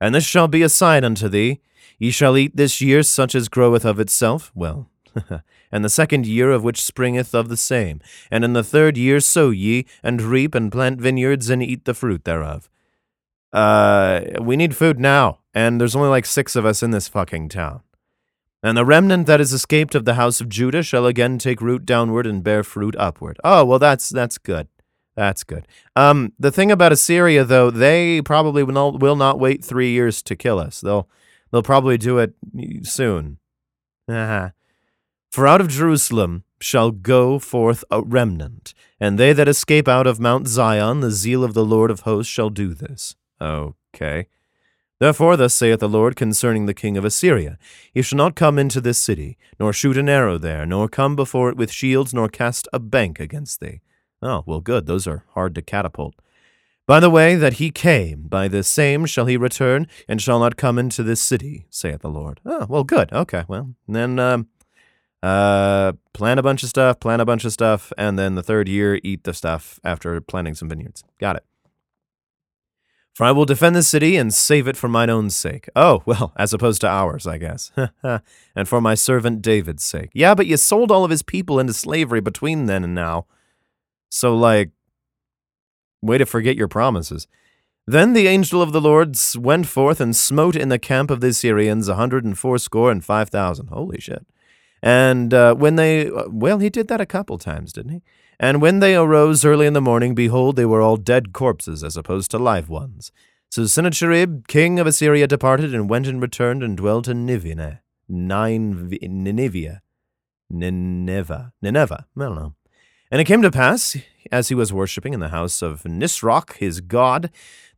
And 0.00 0.14
this 0.14 0.24
shall 0.24 0.48
be 0.48 0.62
a 0.62 0.68
sign 0.68 1.04
unto 1.04 1.28
thee. 1.28 1.60
Ye 1.98 2.10
shall 2.10 2.36
eat 2.36 2.56
this 2.56 2.80
year 2.80 3.02
such 3.02 3.34
as 3.34 3.48
groweth 3.48 3.84
of 3.84 4.00
itself. 4.00 4.50
Well, 4.54 4.88
and 5.72 5.84
the 5.84 5.88
second 5.88 6.26
year 6.26 6.50
of 6.50 6.64
which 6.64 6.82
springeth 6.82 7.34
of 7.34 7.48
the 7.48 7.56
same. 7.56 8.00
And 8.30 8.44
in 8.44 8.52
the 8.52 8.64
third 8.64 8.96
year 8.96 9.20
sow 9.20 9.50
ye, 9.50 9.86
and 10.02 10.20
reap, 10.22 10.54
and 10.54 10.70
plant 10.70 11.00
vineyards, 11.00 11.50
and 11.50 11.62
eat 11.62 11.84
the 11.84 11.94
fruit 11.94 12.24
thereof. 12.24 12.68
Uh, 13.52 14.22
we 14.40 14.56
need 14.56 14.74
food 14.74 14.98
now, 14.98 15.38
and 15.54 15.80
there's 15.80 15.94
only 15.94 16.08
like 16.08 16.26
six 16.26 16.56
of 16.56 16.66
us 16.66 16.82
in 16.82 16.90
this 16.90 17.06
fucking 17.06 17.48
town. 17.48 17.80
And 18.64 18.76
the 18.76 18.84
remnant 18.84 19.26
that 19.26 19.40
is 19.40 19.52
escaped 19.52 19.94
of 19.94 20.06
the 20.06 20.14
house 20.14 20.40
of 20.40 20.48
Judah 20.48 20.82
shall 20.82 21.06
again 21.06 21.38
take 21.38 21.60
root 21.60 21.84
downward 21.84 22.26
and 22.26 22.42
bear 22.42 22.64
fruit 22.64 22.96
upward. 22.98 23.38
Oh, 23.44 23.64
well, 23.64 23.78
that's 23.78 24.08
that's 24.08 24.38
good. 24.38 24.68
That's 25.16 25.44
good. 25.44 25.68
Um, 25.94 26.32
the 26.38 26.50
thing 26.50 26.72
about 26.72 26.90
Assyria, 26.90 27.44
though, 27.44 27.70
they 27.70 28.20
probably 28.22 28.64
will 28.64 28.74
not, 28.74 29.00
will 29.00 29.16
not 29.16 29.38
wait 29.38 29.64
three 29.64 29.90
years 29.92 30.22
to 30.22 30.34
kill 30.34 30.58
us. 30.58 30.80
They'll 30.80 31.08
they'll 31.52 31.62
probably 31.62 31.98
do 31.98 32.18
it 32.18 32.34
soon. 32.82 33.38
Uh-huh. 34.06 34.50
For 35.34 35.48
out 35.48 35.60
of 35.60 35.66
Jerusalem 35.66 36.44
shall 36.60 36.92
go 36.92 37.40
forth 37.40 37.82
a 37.90 38.00
remnant, 38.00 38.72
and 39.00 39.18
they 39.18 39.32
that 39.32 39.48
escape 39.48 39.88
out 39.88 40.06
of 40.06 40.20
Mount 40.20 40.46
Zion, 40.46 41.00
the 41.00 41.10
zeal 41.10 41.42
of 41.42 41.54
the 41.54 41.64
Lord 41.64 41.90
of 41.90 42.02
hosts 42.02 42.32
shall 42.32 42.50
do 42.50 42.72
this. 42.72 43.16
Okay. 43.40 44.28
Therefore, 45.00 45.36
thus 45.36 45.52
saith 45.52 45.80
the 45.80 45.88
Lord 45.88 46.14
concerning 46.14 46.66
the 46.66 46.72
king 46.72 46.96
of 46.96 47.04
Assyria 47.04 47.58
He 47.92 48.00
shall 48.00 48.16
not 48.16 48.36
come 48.36 48.60
into 48.60 48.80
this 48.80 48.98
city, 48.98 49.36
nor 49.58 49.72
shoot 49.72 49.96
an 49.96 50.08
arrow 50.08 50.38
there, 50.38 50.64
nor 50.64 50.88
come 50.88 51.16
before 51.16 51.48
it 51.48 51.56
with 51.56 51.72
shields, 51.72 52.14
nor 52.14 52.28
cast 52.28 52.68
a 52.72 52.78
bank 52.78 53.18
against 53.18 53.58
thee. 53.58 53.80
Oh, 54.22 54.44
well, 54.46 54.60
good. 54.60 54.86
Those 54.86 55.08
are 55.08 55.24
hard 55.30 55.56
to 55.56 55.62
catapult. 55.62 56.14
By 56.86 57.00
the 57.00 57.10
way 57.10 57.34
that 57.34 57.54
he 57.54 57.72
came, 57.72 58.28
by 58.28 58.46
the 58.46 58.62
same 58.62 59.04
shall 59.04 59.26
he 59.26 59.36
return, 59.36 59.88
and 60.06 60.22
shall 60.22 60.38
not 60.38 60.56
come 60.56 60.78
into 60.78 61.02
this 61.02 61.20
city, 61.20 61.66
saith 61.70 62.02
the 62.02 62.08
Lord. 62.08 62.40
Oh, 62.46 62.66
well, 62.68 62.84
good. 62.84 63.12
Okay, 63.12 63.42
well, 63.48 63.74
then 63.88 64.20
um, 64.20 64.46
uh, 65.24 65.92
plant 66.12 66.38
a 66.38 66.42
bunch 66.42 66.62
of 66.62 66.68
stuff, 66.68 67.00
plant 67.00 67.22
a 67.22 67.24
bunch 67.24 67.46
of 67.46 67.52
stuff, 67.52 67.94
and 67.96 68.18
then 68.18 68.34
the 68.34 68.42
third 68.42 68.68
year, 68.68 69.00
eat 69.02 69.24
the 69.24 69.32
stuff 69.32 69.80
after 69.82 70.20
planting 70.20 70.54
some 70.54 70.68
vineyards. 70.68 71.02
Got 71.18 71.36
it. 71.36 71.44
For 73.14 73.24
I 73.24 73.30
will 73.30 73.46
defend 73.46 73.74
the 73.74 73.82
city 73.82 74.16
and 74.16 74.34
save 74.34 74.68
it 74.68 74.76
for 74.76 74.88
mine 74.88 75.08
own 75.08 75.30
sake. 75.30 75.66
Oh, 75.74 76.02
well, 76.06 76.34
as 76.36 76.52
opposed 76.52 76.82
to 76.82 76.88
ours, 76.88 77.26
I 77.26 77.38
guess. 77.38 77.72
and 78.02 78.68
for 78.68 78.82
my 78.82 78.94
servant 78.94 79.40
David's 79.40 79.82
sake. 79.82 80.10
Yeah, 80.12 80.34
but 80.34 80.46
you 80.46 80.58
sold 80.58 80.90
all 80.90 81.04
of 81.04 81.10
his 81.10 81.22
people 81.22 81.58
into 81.58 81.72
slavery 81.72 82.20
between 82.20 82.66
then 82.66 82.84
and 82.84 82.94
now. 82.94 83.26
So, 84.10 84.36
like, 84.36 84.72
way 86.02 86.18
to 86.18 86.26
forget 86.26 86.56
your 86.56 86.68
promises. 86.68 87.26
Then 87.86 88.12
the 88.12 88.26
angel 88.26 88.60
of 88.60 88.72
the 88.72 88.80
Lord 88.80 89.16
went 89.38 89.68
forth 89.68 90.02
and 90.02 90.14
smote 90.14 90.54
in 90.54 90.68
the 90.68 90.78
camp 90.78 91.10
of 91.10 91.20
the 91.20 91.28
Assyrians 91.28 91.88
a 91.88 91.94
hundred 91.94 92.24
and 92.24 92.38
fourscore 92.38 92.90
and 92.90 93.02
five 93.02 93.30
thousand. 93.30 93.68
Holy 93.68 94.00
shit. 94.00 94.26
And 94.84 95.32
uh, 95.32 95.54
when 95.54 95.76
they, 95.76 96.10
well, 96.28 96.58
he 96.58 96.68
did 96.68 96.88
that 96.88 97.00
a 97.00 97.06
couple 97.06 97.38
times, 97.38 97.72
didn't 97.72 97.92
he? 97.92 98.02
And 98.38 98.60
when 98.60 98.80
they 98.80 98.94
arose 98.94 99.42
early 99.42 99.66
in 99.66 99.72
the 99.72 99.80
morning, 99.80 100.14
behold, 100.14 100.56
they 100.56 100.66
were 100.66 100.82
all 100.82 100.98
dead 100.98 101.32
corpses 101.32 101.82
as 101.82 101.96
opposed 101.96 102.30
to 102.32 102.38
live 102.38 102.68
ones. 102.68 103.10
So 103.50 103.64
Sennacherib, 103.64 104.46
king 104.46 104.78
of 104.78 104.86
Assyria, 104.86 105.26
departed 105.26 105.74
and 105.74 105.88
went 105.88 106.06
and 106.06 106.20
returned 106.20 106.62
and 106.62 106.76
dwelt 106.76 107.08
in 107.08 107.26
Nivene, 107.26 107.78
Nine, 108.10 108.90
Nineveh, 109.00 109.80
Nineveh, 110.50 111.52
Nineveh, 111.62 112.06
I 112.16 112.20
don't 112.20 112.34
know. 112.36 112.54
And 113.10 113.22
it 113.22 113.24
came 113.24 113.40
to 113.40 113.50
pass, 113.50 113.96
as 114.30 114.48
he 114.48 114.54
was 114.54 114.70
worshipping 114.70 115.14
in 115.14 115.20
the 115.20 115.28
house 115.28 115.62
of 115.62 115.84
Nisroch, 115.84 116.56
his 116.56 116.82
god, 116.82 117.30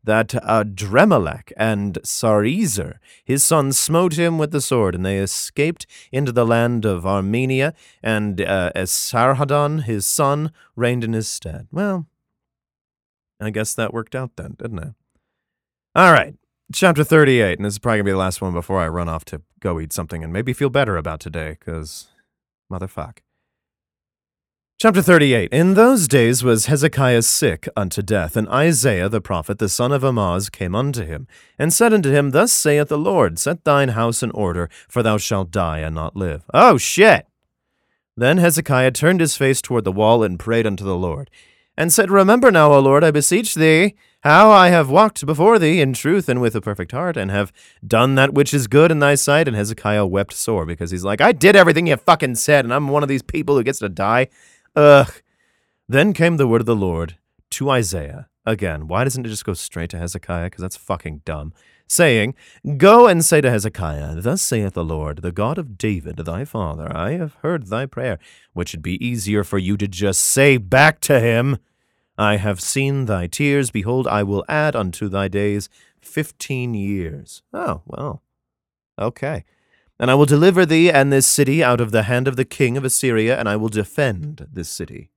that 0.06 0.28
Adrammelech 0.28 1.52
and 1.56 1.98
Sarezer, 2.02 2.94
his 3.24 3.44
sons, 3.44 3.78
smote 3.78 4.14
him 4.14 4.38
with 4.38 4.52
the 4.52 4.60
sword, 4.60 4.94
and 4.94 5.04
they 5.04 5.18
escaped 5.18 5.86
into 6.10 6.32
the 6.32 6.46
land 6.46 6.84
of 6.84 7.04
Armenia, 7.04 7.74
and 8.02 8.40
uh, 8.40 8.72
Esarhaddon, 8.74 9.82
his 9.82 10.06
son, 10.06 10.52
reigned 10.74 11.04
in 11.04 11.12
his 11.12 11.28
stead. 11.28 11.66
Well, 11.70 12.06
I 13.40 13.50
guess 13.50 13.74
that 13.74 13.92
worked 13.92 14.14
out 14.14 14.36
then, 14.36 14.56
didn't 14.58 14.78
it? 14.78 14.94
All 15.94 16.12
right, 16.12 16.34
chapter 16.72 17.04
38, 17.04 17.58
and 17.58 17.64
this 17.64 17.74
is 17.74 17.78
probably 17.78 17.98
going 17.98 18.04
to 18.06 18.08
be 18.08 18.12
the 18.12 18.18
last 18.18 18.40
one 18.40 18.52
before 18.52 18.80
I 18.80 18.88
run 18.88 19.08
off 19.08 19.24
to 19.26 19.42
go 19.60 19.80
eat 19.80 19.92
something 19.92 20.22
and 20.22 20.32
maybe 20.32 20.52
feel 20.52 20.70
better 20.70 20.96
about 20.96 21.20
today, 21.20 21.56
because 21.58 22.08
motherfuck. 22.72 23.18
Chapter 24.78 25.00
38 25.00 25.54
In 25.54 25.72
those 25.72 26.06
days 26.06 26.44
was 26.44 26.66
Hezekiah 26.66 27.22
sick 27.22 27.66
unto 27.78 28.02
death, 28.02 28.36
and 28.36 28.46
Isaiah 28.50 29.08
the 29.08 29.22
prophet, 29.22 29.58
the 29.58 29.70
son 29.70 29.90
of 29.90 30.04
Amoz, 30.04 30.50
came 30.50 30.74
unto 30.74 31.02
him, 31.02 31.26
and 31.58 31.72
said 31.72 31.94
unto 31.94 32.10
him, 32.10 32.32
Thus 32.32 32.52
saith 32.52 32.88
the 32.88 32.98
Lord, 32.98 33.38
Set 33.38 33.64
thine 33.64 33.88
house 33.88 34.22
in 34.22 34.30
order, 34.32 34.68
for 34.86 35.02
thou 35.02 35.16
shalt 35.16 35.50
die 35.50 35.78
and 35.78 35.94
not 35.94 36.14
live. 36.14 36.44
Oh, 36.52 36.76
shit! 36.76 37.26
Then 38.18 38.36
Hezekiah 38.36 38.90
turned 38.90 39.20
his 39.20 39.34
face 39.34 39.62
toward 39.62 39.84
the 39.84 39.92
wall 39.92 40.22
and 40.22 40.38
prayed 40.38 40.66
unto 40.66 40.84
the 40.84 40.94
Lord, 40.94 41.30
and 41.74 41.90
said, 41.90 42.10
Remember 42.10 42.50
now, 42.50 42.70
O 42.74 42.78
Lord, 42.78 43.02
I 43.02 43.10
beseech 43.10 43.54
thee, 43.54 43.94
how 44.24 44.50
I 44.50 44.68
have 44.68 44.90
walked 44.90 45.24
before 45.24 45.58
thee 45.58 45.80
in 45.80 45.94
truth 45.94 46.28
and 46.28 46.38
with 46.38 46.54
a 46.54 46.60
perfect 46.60 46.92
heart, 46.92 47.16
and 47.16 47.30
have 47.30 47.50
done 47.86 48.14
that 48.16 48.34
which 48.34 48.52
is 48.52 48.66
good 48.66 48.90
in 48.90 48.98
thy 48.98 49.14
sight. 49.14 49.48
And 49.48 49.56
Hezekiah 49.56 50.04
wept 50.04 50.34
sore, 50.34 50.66
because 50.66 50.90
he's 50.90 51.04
like, 51.04 51.22
I 51.22 51.32
did 51.32 51.56
everything 51.56 51.86
you 51.86 51.96
fucking 51.96 52.34
said, 52.34 52.66
and 52.66 52.74
I'm 52.74 52.88
one 52.88 53.02
of 53.02 53.08
these 53.08 53.22
people 53.22 53.56
who 53.56 53.64
gets 53.64 53.78
to 53.78 53.88
die. 53.88 54.28
Ugh. 54.76 55.10
Then 55.88 56.12
came 56.12 56.36
the 56.36 56.46
word 56.46 56.60
of 56.60 56.66
the 56.66 56.76
Lord 56.76 57.16
to 57.50 57.70
Isaiah. 57.70 58.28
Again, 58.44 58.86
why 58.86 59.04
doesn't 59.04 59.24
it 59.24 59.30
just 59.30 59.44
go 59.44 59.54
straight 59.54 59.90
to 59.90 59.98
Hezekiah? 59.98 60.46
Because 60.46 60.62
that's 60.62 60.76
fucking 60.76 61.22
dumb. 61.24 61.52
Saying, 61.88 62.34
Go 62.76 63.06
and 63.06 63.24
say 63.24 63.40
to 63.40 63.50
Hezekiah, 63.50 64.20
Thus 64.20 64.42
saith 64.42 64.74
the 64.74 64.84
Lord, 64.84 65.22
the 65.22 65.32
God 65.32 65.56
of 65.56 65.78
David 65.78 66.16
thy 66.16 66.44
father, 66.44 66.94
I 66.94 67.12
have 67.12 67.34
heard 67.42 67.68
thy 67.68 67.86
prayer, 67.86 68.18
which 68.52 68.72
would 68.72 68.82
be 68.82 69.04
easier 69.04 69.42
for 69.44 69.58
you 69.58 69.76
to 69.76 69.88
just 69.88 70.20
say 70.20 70.58
back 70.58 71.00
to 71.00 71.20
him, 71.20 71.58
I 72.18 72.36
have 72.36 72.60
seen 72.60 73.06
thy 73.06 73.26
tears. 73.26 73.70
Behold, 73.70 74.06
I 74.08 74.22
will 74.22 74.44
add 74.48 74.74
unto 74.74 75.08
thy 75.08 75.28
days 75.28 75.68
fifteen 76.00 76.74
years. 76.74 77.42
Oh, 77.52 77.82
well. 77.86 78.22
Okay. 78.98 79.44
And 79.98 80.10
I 80.10 80.14
will 80.14 80.26
deliver 80.26 80.66
thee 80.66 80.90
and 80.90 81.12
this 81.12 81.26
city 81.26 81.64
out 81.64 81.80
of 81.80 81.90
the 81.90 82.02
hand 82.02 82.28
of 82.28 82.36
the 82.36 82.44
king 82.44 82.76
of 82.76 82.84
Assyria, 82.84 83.38
and 83.38 83.48
I 83.48 83.56
will 83.56 83.68
defend 83.68 84.46
this 84.52 84.68
city. 84.68 85.10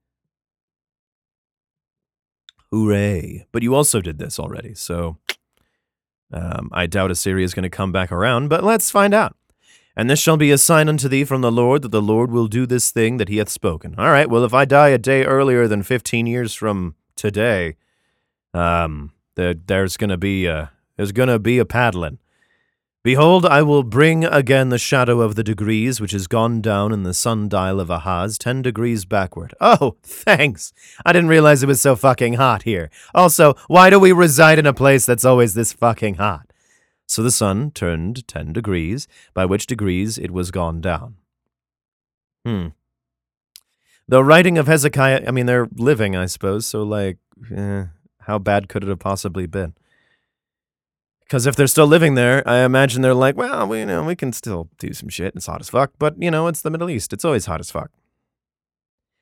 Hooray. 2.72 3.46
But 3.52 3.64
you 3.64 3.76
also 3.76 4.00
did 4.02 4.20
this 4.20 4.40
already, 4.40 4.74
so 4.76 5.18
um, 6.32 6.70
I 6.72 6.86
doubt 6.86 7.12
Assyria 7.12 7.44
is 7.44 7.54
going 7.54 7.64
to 7.64 7.70
come 7.70 7.92
back 7.92 8.12
around, 8.12 8.50
but 8.50 8.64
let's 8.64 8.92
find 8.92 9.14
out. 9.14 9.36
And 9.96 10.10
this 10.10 10.20
shall 10.20 10.38
be 10.38 10.52
a 10.52 10.58
sign 10.58 10.88
unto 10.88 11.10
thee 11.10 11.26
from 11.26 11.42
the 11.42 11.52
Lord 11.52 11.82
that 11.82 11.92
the 11.92 12.02
Lord 12.02 12.32
will 12.32 12.48
do 12.48 12.66
this 12.66 12.92
thing 12.92 13.18
that 13.18 13.28
he 13.28 13.38
hath 13.38 13.50
spoken. 13.50 13.96
All 13.98 14.12
right, 14.12 14.30
well, 14.30 14.46
if 14.46 14.54
I 14.54 14.64
die 14.64 14.90
a 14.90 14.98
day 14.98 15.26
earlier 15.26 15.68
than 15.68 15.84
15 15.84 16.26
years 16.26 16.54
from 16.54 16.96
today, 17.18 17.76
um, 18.54 19.12
the, 19.36 19.60
there's 19.66 19.98
going 19.98 20.10
to 20.10 20.18
be 20.18 20.46
a, 20.46 20.72
there's 20.96 21.12
going 21.12 21.30
to 21.30 21.40
be 21.40 21.58
a 21.58 21.66
paddling. 21.66 22.20
Behold, 23.02 23.46
I 23.46 23.62
will 23.62 23.84
bring 23.84 24.26
again 24.26 24.70
the 24.70 24.78
shadow 24.78 25.22
of 25.22 25.36
the 25.36 25.44
degrees 25.44 26.02
which 26.02 26.14
is 26.14 26.28
gone 26.28 26.60
down 26.60 26.92
in 26.92 27.04
the 27.04 27.14
sundial 27.14 27.80
of 27.80 27.90
Ahaz, 27.90 28.38
ten 28.38 28.62
degrees 28.62 29.06
backward. 29.06 29.54
Oh, 29.62 29.96
thanks. 30.04 30.74
I 31.06 31.14
didn't 31.14 31.30
realize 31.30 31.64
it 31.64 31.68
was 31.68 31.80
so 31.80 31.96
fucking 31.96 32.34
hot 32.34 32.64
here. 32.64 32.90
Also, 33.16 33.54
why 33.68 33.90
do 33.90 33.98
we 34.00 34.12
reside 34.12 34.60
in 34.60 34.66
a 34.66 34.74
place 34.74 35.06
that's 35.06 35.24
always 35.24 35.54
this 35.54 35.72
fucking 35.72 36.16
hot? 36.16 36.52
So 37.08 37.24
the 37.24 37.32
sun 37.32 37.72
turned 37.72 38.28
ten 38.28 38.52
degrees, 38.52 39.08
by 39.34 39.46
which 39.46 39.66
degrees 39.66 40.18
it 40.18 40.32
was 40.32 40.52
gone 40.52 40.82
down. 40.82 41.16
Hmm. 42.46 42.68
The 44.10 44.26
writing 44.26 44.58
of 44.58 44.68
Hezekiah, 44.68 45.24
I 45.26 45.32
mean, 45.32 45.46
they're 45.46 45.70
living, 45.74 46.18
I 46.18 46.26
suppose, 46.26 46.66
so, 46.66 46.84
like, 46.84 47.18
eh, 47.56 47.86
how 48.24 48.40
bad 48.40 48.68
could 48.68 48.84
it 48.84 48.90
have 48.90 49.00
possibly 49.00 49.46
been? 49.46 49.74
Because 51.30 51.46
if 51.46 51.56
they're 51.56 51.68
still 51.68 51.86
living 51.86 52.16
there, 52.16 52.42
I 52.50 52.62
imagine 52.62 53.04
they're 53.04 53.14
like, 53.14 53.38
well, 53.38 53.68
we, 53.68 53.82
you 53.82 53.86
know, 53.86 54.04
we 54.04 54.16
can 54.16 54.34
still 54.34 54.68
do 54.80 54.94
some 54.94 55.10
shit. 55.10 55.36
It's 55.36 55.46
hot 55.46 55.62
as 55.62 55.70
fuck, 55.70 55.92
but, 56.00 56.20
you 56.20 56.32
know, 56.32 56.48
it's 56.48 56.64
the 56.64 56.72
Middle 56.72 56.90
East. 56.90 57.14
It's 57.14 57.24
always 57.24 57.46
hot 57.46 57.60
as 57.60 57.70
fuck. 57.70 57.92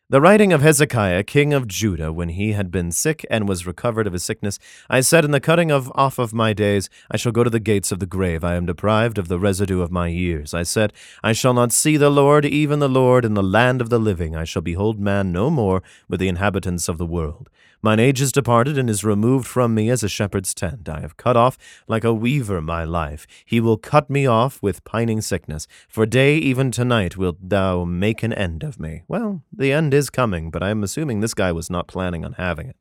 The 0.09 0.21
writing 0.21 0.53
of 0.53 0.61
Hezekiah, 0.61 1.23
king 1.25 1.53
of 1.53 1.67
Judah, 1.67 2.13
when 2.13 2.29
he 2.29 2.53
had 2.53 2.71
been 2.71 2.93
sick 2.93 3.25
and 3.29 3.45
was 3.45 3.67
recovered 3.67 4.07
of 4.07 4.13
his 4.13 4.23
sickness, 4.23 4.57
I 4.89 5.01
said, 5.01 5.25
In 5.25 5.31
the 5.31 5.41
cutting 5.41 5.69
of 5.69 5.91
off 5.95 6.17
of 6.17 6.33
my 6.33 6.53
days, 6.53 6.89
I 7.11 7.17
shall 7.17 7.33
go 7.33 7.43
to 7.43 7.49
the 7.49 7.59
gates 7.59 7.91
of 7.91 7.99
the 7.99 8.05
grave. 8.05 8.41
I 8.41 8.55
am 8.55 8.65
deprived 8.65 9.17
of 9.17 9.27
the 9.27 9.37
residue 9.37 9.81
of 9.81 9.91
my 9.91 10.07
years. 10.07 10.53
I 10.53 10.63
said, 10.63 10.93
I 11.25 11.33
shall 11.33 11.53
not 11.53 11.73
see 11.73 11.97
the 11.97 12.09
Lord, 12.09 12.45
even 12.45 12.79
the 12.79 12.87
Lord, 12.87 13.25
in 13.25 13.33
the 13.33 13.43
land 13.43 13.81
of 13.81 13.89
the 13.89 13.99
living. 13.99 14.33
I 14.33 14.45
shall 14.45 14.61
behold 14.61 14.97
man 14.97 15.33
no 15.33 15.49
more 15.49 15.83
with 16.07 16.21
the 16.21 16.29
inhabitants 16.29 16.87
of 16.87 16.97
the 16.97 17.05
world. 17.05 17.49
Mine 17.81 17.99
age 17.99 18.21
is 18.21 18.31
departed 18.31 18.77
and 18.77 18.89
is 18.89 19.03
removed 19.03 19.47
from 19.47 19.75
me 19.75 19.89
as 19.89 20.01
a 20.03 20.09
shepherd's 20.09 20.53
tent. 20.53 20.89
I 20.89 20.99
have 20.99 21.15
cut 21.15 21.37
off 21.37 21.57
like 21.87 22.03
a 22.03 22.13
weaver 22.13 22.59
my 22.59 22.83
life. 22.83 23.27
He 23.45 23.59
will 23.59 23.77
cut 23.77 24.09
me 24.09 24.25
off 24.25 24.61
with 24.63 24.83
pining 24.83 25.21
sickness. 25.21 25.67
For 25.87 26.05
day, 26.05 26.37
even 26.37 26.71
tonight, 26.71 27.17
wilt 27.17 27.37
thou 27.39 27.85
make 27.85 28.23
an 28.23 28.33
end 28.33 28.63
of 28.63 28.79
me. 28.79 29.03
Well, 29.07 29.43
the 29.51 29.71
end 29.71 29.93
is 29.93 30.09
coming, 30.09 30.49
but 30.49 30.63
I 30.63 30.69
am 30.69 30.83
assuming 30.83 31.19
this 31.19 31.35
guy 31.35 31.51
was 31.51 31.69
not 31.69 31.87
planning 31.87 32.25
on 32.25 32.33
having 32.33 32.67
it. 32.67 32.77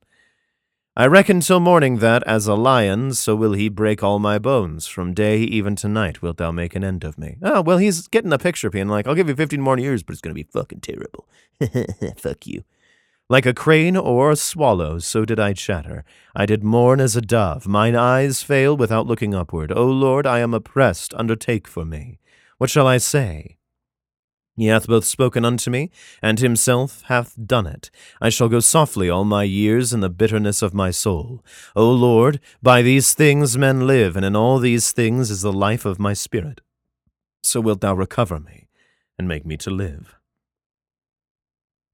I 0.99 1.07
reckon 1.07 1.41
till 1.41 1.61
morning 1.61 1.99
that, 1.99 2.23
as 2.27 2.47
a 2.47 2.55
lion, 2.55 3.13
so 3.13 3.37
will 3.37 3.53
he 3.53 3.69
break 3.69 4.03
all 4.03 4.19
my 4.19 4.39
bones. 4.39 4.87
From 4.87 5.13
day 5.13 5.41
even 5.41 5.77
to 5.77 5.89
night 5.89 6.23
wilt 6.23 6.39
thou 6.39 6.51
make 6.51 6.75
an 6.75 6.83
end 6.83 7.05
of 7.05 7.19
me. 7.19 7.37
Oh, 7.43 7.61
well, 7.61 7.77
he's 7.77 8.09
getting 8.09 8.31
the 8.31 8.39
picture, 8.39 8.71
being 8.71 8.89
like, 8.89 9.07
I'll 9.07 9.15
give 9.15 9.29
you 9.29 9.37
15 9.37 9.61
more 9.61 9.79
years, 9.79 10.03
but 10.03 10.15
it's 10.15 10.23
going 10.23 10.35
to 10.35 10.43
be 10.43 10.49
fucking 10.51 10.81
terrible. 10.81 11.29
Fuck 12.17 12.47
you. 12.47 12.65
Like 13.29 13.45
a 13.45 13.55
crane 13.55 13.97
or 13.97 14.31
a 14.31 14.37
swallow, 14.37 15.01
so 15.01 15.25
did 15.25 15.41
I 15.41 15.53
chatter. 15.53 16.05
I 16.37 16.47
did 16.47 16.63
mourn 16.63 17.01
as 17.01 17.17
a 17.17 17.21
dove. 17.21 17.67
Mine 17.67 17.97
eyes 17.97 18.45
fail 18.45 18.77
without 18.77 19.09
looking 19.09 19.35
upward. 19.35 19.73
O 19.73 19.85
Lord, 19.85 20.29
I 20.29 20.39
am 20.39 20.55
oppressed. 20.55 21.13
Undertake 21.15 21.67
for 21.67 21.85
me. 21.85 22.21
What 22.59 22.71
shall 22.71 22.87
I 22.87 22.99
say? 22.99 23.57
He 24.57 24.69
hath 24.69 24.87
both 24.87 25.05
spoken 25.05 25.45
unto 25.45 25.73
me, 25.73 25.91
and 26.23 26.39
himself 26.39 27.03
hath 27.07 27.35
done 27.47 27.67
it. 27.67 27.91
I 28.21 28.29
shall 28.29 28.49
go 28.49 28.61
softly 28.61 29.11
all 29.11 29.25
my 29.25 29.43
years 29.43 29.93
in 29.93 30.01
the 30.01 30.09
bitterness 30.09 30.63
of 30.63 30.73
my 30.73 30.93
soul. 30.93 31.45
O 31.75 31.91
Lord, 31.91 32.39
by 32.63 32.81
these 32.81 33.13
things 33.13 33.59
men 33.59 33.89
live, 33.89 34.17
and 34.17 34.25
in 34.25 34.37
all 34.37 34.61
these 34.61 34.93
things 34.93 35.33
is 35.33 35.43
the 35.43 35.53
life 35.53 35.85
of 35.85 35.99
my 35.99 36.13
spirit. 36.13 36.61
So 37.43 37.61
wilt 37.61 37.81
thou 37.81 37.95
recover 37.95 38.39
me, 38.39 38.69
and 39.19 39.27
make 39.27 39.45
me 39.45 39.57
to 39.59 39.71
live. 39.71 40.15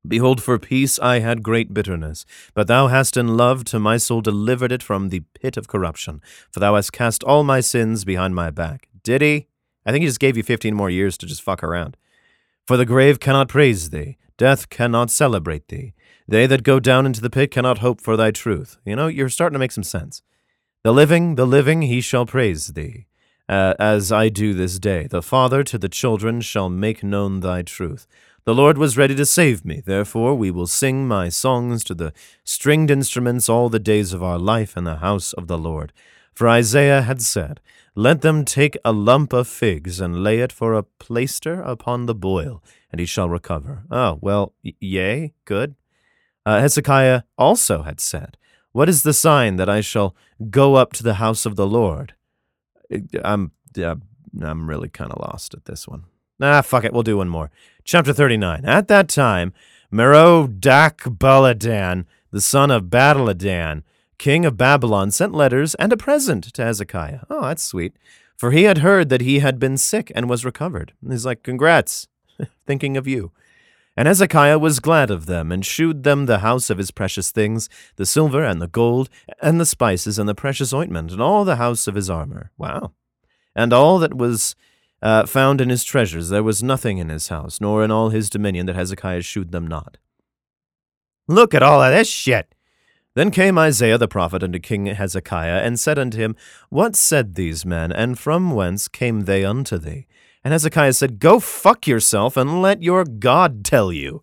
Behold, 0.07 0.43
for 0.43 0.59
peace 0.59 0.99
I 0.99 1.21
had 1.21 1.45
great 1.45 1.73
bitterness, 1.73 2.27
but 2.55 2.67
thou 2.67 2.89
hast 2.89 3.17
in 3.17 3.37
love 3.37 3.65
to 3.67 3.79
my 3.79 3.97
soul 3.99 4.21
delivered 4.21 4.73
it 4.73 4.83
from 4.83 5.09
the 5.09 5.21
pit 5.35 5.57
of 5.57 5.69
corruption, 5.69 6.21
for 6.51 6.59
thou 6.59 6.75
hast 6.75 6.93
cast 6.93 7.23
all 7.23 7.45
my 7.45 7.61
sins 7.61 8.05
behind 8.05 8.35
my 8.35 8.51
back. 8.51 8.89
Did 9.05 9.23
he? 9.23 9.47
I 9.87 9.93
think 9.93 10.03
he 10.03 10.09
just 10.09 10.19
gave 10.21 10.37
you 10.37 10.43
15 10.43 10.75
more 10.75 10.91
years 10.91 11.17
to 11.19 11.27
just 11.27 11.43
fuck 11.43 11.63
around. 11.63 11.97
For 12.67 12.77
the 12.77 12.87
grave 12.87 13.21
cannot 13.21 13.49
praise 13.49 13.91
thee, 13.91 14.17
death 14.37 14.69
cannot 14.71 15.11
celebrate 15.11 15.69
thee. 15.69 15.95
They 16.27 16.47
that 16.47 16.65
go 16.65 16.81
down 16.81 17.07
into 17.07 17.21
the 17.21 17.31
pit 17.31 17.53
cannot 17.53 17.79
hope 17.79 18.01
for 18.01 18.17
thy 18.17 18.33
truth. 18.33 18.79
You 18.85 18.97
know, 18.97 19.07
you're 19.07 19.29
starting 19.29 19.55
to 19.55 19.61
make 19.61 19.73
some 19.73 19.85
sense. 19.85 20.23
The 20.83 20.93
living, 20.93 21.37
the 21.37 21.47
living, 21.47 21.83
he 21.83 22.01
shall 22.01 22.27
praise 22.27 22.69
thee. 22.69 23.07
Uh, 23.49 23.75
as 23.79 24.11
I 24.11 24.29
do 24.29 24.55
this 24.55 24.79
day. 24.79 25.07
The 25.09 25.21
Father 25.21 25.63
to 25.65 25.77
the 25.77 25.89
children 25.89 26.41
shall 26.41 26.71
make 26.71 27.03
known 27.03 27.41
thy 27.41 27.63
truth. 27.63 28.07
The 28.45 28.55
Lord 28.55 28.77
was 28.77 28.97
ready 28.97 29.15
to 29.15 29.25
save 29.25 29.65
me. 29.65 29.83
Therefore, 29.85 30.35
we 30.35 30.51
will 30.51 30.67
sing 30.67 31.07
my 31.07 31.29
songs 31.29 31.85
to 31.85 31.95
the 31.95 32.13
stringed 32.43 32.91
instruments 32.91 33.49
all 33.49 33.69
the 33.69 33.79
days 33.79 34.13
of 34.13 34.21
our 34.21 34.39
life 34.39 34.77
in 34.77 34.83
the 34.83 34.97
house 34.97 35.33
of 35.35 35.47
the 35.47 35.57
Lord. 35.57 35.93
For 36.35 36.49
Isaiah 36.49 37.03
had 37.03 37.23
said, 37.23 37.61
Let 37.95 38.23
them 38.23 38.45
take 38.45 38.77
a 38.85 38.91
lump 38.91 39.33
of 39.33 39.47
figs 39.47 40.01
and 40.01 40.25
lay 40.25 40.41
it 40.41 40.51
for 40.51 40.75
a 40.75 40.83
plaister 40.83 41.61
upon 41.63 42.07
the 42.07 42.17
boil, 42.17 42.65
and 42.91 42.99
he 42.99 43.07
shall 43.07 43.29
recover. 43.29 43.85
Oh, 43.93 44.19
well, 44.21 44.55
yea, 44.63 45.35
good. 45.45 45.77
Uh, 46.45 46.59
Hezekiah 46.59 47.23
also 47.39 47.83
had 47.83 48.01
said, 48.01 48.37
What 48.73 48.89
is 48.89 49.05
the 49.05 49.13
sign 49.13 49.55
that 49.55 49.69
I 49.69 49.83
shall 49.83 50.17
go 50.51 50.75
up 50.75 50.93
to 50.95 51.05
the 51.05 51.15
house 51.15 51.47
of 51.47 51.55
the 51.55 51.67
Lord? 51.67 52.15
I'm, 53.23 53.53
uh, 53.81 53.95
I'm 54.41 54.69
really 54.69 54.89
kind 54.89 55.13
of 55.13 55.21
lost 55.21 55.55
at 55.55 55.67
this 55.67 55.87
one. 55.87 56.07
Ah, 56.41 56.61
fuck 56.61 56.85
it. 56.85 56.93
We'll 56.93 57.05
do 57.05 57.19
one 57.19 57.29
more. 57.29 57.53
Chapter 57.85 58.13
39. 58.13 58.65
At 58.65 58.89
that 58.89 59.09
time, 59.09 59.53
Merodach 59.93 61.03
Baladan, 61.19 62.05
the 62.31 62.41
son 62.41 62.71
of 62.71 62.85
Baladan, 62.85 63.83
king 64.19 64.45
of 64.45 64.57
Babylon, 64.57 65.11
sent 65.11 65.35
letters 65.35 65.75
and 65.77 65.93
a 65.93 65.97
present 65.97 66.45
to 66.55 66.65
Hezekiah. 66.65 67.21
Oh, 67.29 67.43
that's 67.43 67.63
sweet. 67.63 67.95
For 68.37 68.53
he 68.53 68.65
had 68.65 68.79
heard 68.79 69.09
that 69.09 69.21
he 69.21 69.41
had 69.41 69.59
been 69.59 69.77
sick 69.77 70.13
and 70.15 70.31
was 70.31 70.45
recovered. 70.45 70.93
He's 71.07 71.27
like, 71.27 71.43
Congrats, 71.43 72.09
thinking 72.67 72.97
of 72.97 73.07
you. 73.07 73.33
And 73.97 74.09
Hezekiah 74.09 74.59
was 74.59 74.81
glad 74.81 75.11
of 75.11 75.27
them, 75.27 75.53
and 75.53 75.67
shewed 75.67 76.03
them 76.03 76.25
the 76.25 76.39
house 76.39 76.71
of 76.71 76.79
his 76.79 76.91
precious 76.91 77.31
things, 77.31 77.69
the 77.97 78.07
silver 78.07 78.43
and 78.43 78.63
the 78.63 78.69
gold, 78.69 79.11
and 79.43 79.61
the 79.61 79.67
spices, 79.67 80.19
and 80.19 80.29
the 80.29 80.35
precious 80.35 80.73
ointment, 80.73 81.13
and 81.13 81.21
all 81.21 81.45
the 81.45 81.57
house 81.57 81.87
of 81.87 81.95
his 81.95 82.09
armor. 82.09 82.53
Wow. 82.57 82.93
And 83.55 83.73
all 83.73 83.99
that 83.99 84.15
was 84.15 84.57
uh, 85.03 85.27
found 85.27 85.61
in 85.61 85.69
his 85.69 85.85
treasures. 85.85 86.29
There 86.29 86.43
was 86.43 86.63
nothing 86.63 86.99
in 86.99 87.09
his 87.09 87.29
house, 87.29 87.61
nor 87.61 87.83
in 87.85 87.91
all 87.91 88.11
his 88.11 88.31
dominion, 88.31 88.67
that 88.67 88.77
Hezekiah 88.77 89.23
shewed 89.23 89.53
them 89.53 89.67
not. 89.67 89.99
Look 91.29 91.55
at 91.55 91.63
all 91.63 91.83
of 91.83 91.93
this 91.93 92.09
shit. 92.09 92.55
Then 93.15 93.31
came 93.31 93.59
Isaiah 93.59 93.99
the 93.99 94.09
prophet 94.09 94.43
unto 94.43 94.59
King 94.59 94.87
Hezekiah, 94.87 95.63
and 95.63 95.79
said 95.79 95.99
unto 95.99 96.19
him, 96.19 96.35
What 96.71 96.97
said 96.97 97.35
these 97.35 97.67
men, 97.67 97.93
and 97.93 98.19
from 98.19 98.53
whence 98.53 98.89
came 98.89 99.23
they 99.23 99.45
unto 99.45 99.77
thee? 99.77 100.07
And 100.45 100.53
Hezekiah 100.53 100.95
said, 100.95 101.19
Go 101.19 101.39
fuck 101.39 101.87
yourself, 101.87 102.37
and 102.37 102.63
let 102.63 102.83
your 102.83 103.05
God 103.05 103.65
tell 103.65 103.93
you. 103.93 104.23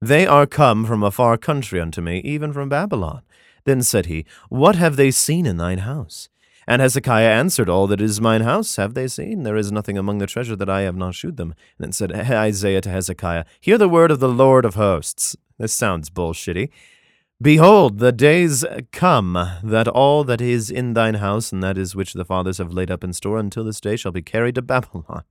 They 0.00 0.26
are 0.26 0.46
come 0.46 0.84
from 0.84 1.02
a 1.02 1.10
far 1.10 1.36
country 1.36 1.80
unto 1.80 2.00
me, 2.00 2.18
even 2.20 2.52
from 2.52 2.68
Babylon. 2.68 3.22
Then 3.64 3.82
said 3.82 4.06
he, 4.06 4.24
What 4.48 4.76
have 4.76 4.96
they 4.96 5.10
seen 5.10 5.46
in 5.46 5.56
thine 5.56 5.78
house? 5.78 6.28
And 6.68 6.82
Hezekiah 6.82 7.30
answered, 7.30 7.70
All 7.70 7.86
that 7.86 8.02
is 8.02 8.20
mine 8.20 8.42
house 8.42 8.76
have 8.76 8.92
they 8.92 9.08
seen. 9.08 9.42
There 9.42 9.56
is 9.56 9.72
nothing 9.72 9.96
among 9.96 10.18
the 10.18 10.26
treasure 10.26 10.54
that 10.54 10.68
I 10.68 10.82
have 10.82 10.96
not 10.96 11.14
shewed 11.14 11.38
them. 11.38 11.54
And 11.78 11.86
then 11.86 11.92
said 11.92 12.12
Isaiah 12.12 12.82
to 12.82 12.90
Hezekiah, 12.90 13.46
Hear 13.58 13.78
the 13.78 13.88
word 13.88 14.10
of 14.10 14.20
the 14.20 14.28
Lord 14.28 14.66
of 14.66 14.74
hosts. 14.74 15.34
This 15.58 15.72
sounds 15.72 16.10
bullshitty. 16.10 16.68
Behold, 17.40 18.00
the 18.00 18.12
days 18.12 18.66
come 18.92 19.32
that 19.64 19.88
all 19.88 20.24
that 20.24 20.42
is 20.42 20.70
in 20.70 20.92
thine 20.92 21.14
house, 21.14 21.52
and 21.52 21.62
that 21.62 21.78
is 21.78 21.96
which 21.96 22.12
the 22.12 22.24
fathers 22.26 22.58
have 22.58 22.74
laid 22.74 22.90
up 22.90 23.02
in 23.02 23.14
store 23.14 23.38
until 23.38 23.64
this 23.64 23.80
day, 23.80 23.96
shall 23.96 24.12
be 24.12 24.20
carried 24.20 24.56
to 24.56 24.62
Babylon. 24.62 25.22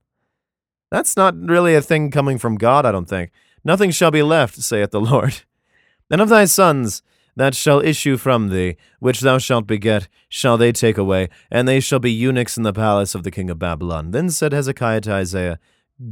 That's 0.89 1.15
not 1.15 1.37
really 1.37 1.75
a 1.75 1.83
thing 1.83 2.09
coming 2.09 2.39
from 2.39 2.57
God, 2.57 2.83
I 2.83 2.91
don't 2.91 3.07
think. 3.07 3.29
Nothing 3.63 3.91
shall 3.91 4.09
be 4.09 4.23
left, 4.23 4.55
saith 4.55 4.89
the 4.89 5.01
Lord. 5.01 5.41
And 6.09 6.21
of 6.21 6.29
thy 6.29 6.45
sons 6.45 7.03
that 7.37 7.53
shall 7.53 7.79
issue 7.81 8.17
from 8.17 8.49
thee, 8.49 8.77
which 8.99 9.21
thou 9.21 9.37
shalt 9.37 9.67
beget, 9.67 10.07
shall 10.27 10.57
they 10.57 10.71
take 10.71 10.97
away, 10.97 11.29
and 11.51 11.67
they 11.67 11.79
shall 11.79 11.99
be 11.99 12.11
eunuchs 12.11 12.57
in 12.57 12.63
the 12.63 12.73
palace 12.73 13.13
of 13.13 13.21
the 13.21 13.29
king 13.29 13.51
of 13.51 13.59
Babylon. 13.59 14.09
Then 14.09 14.31
said 14.31 14.53
Hezekiah 14.53 15.01
to 15.01 15.13
Isaiah, 15.13 15.59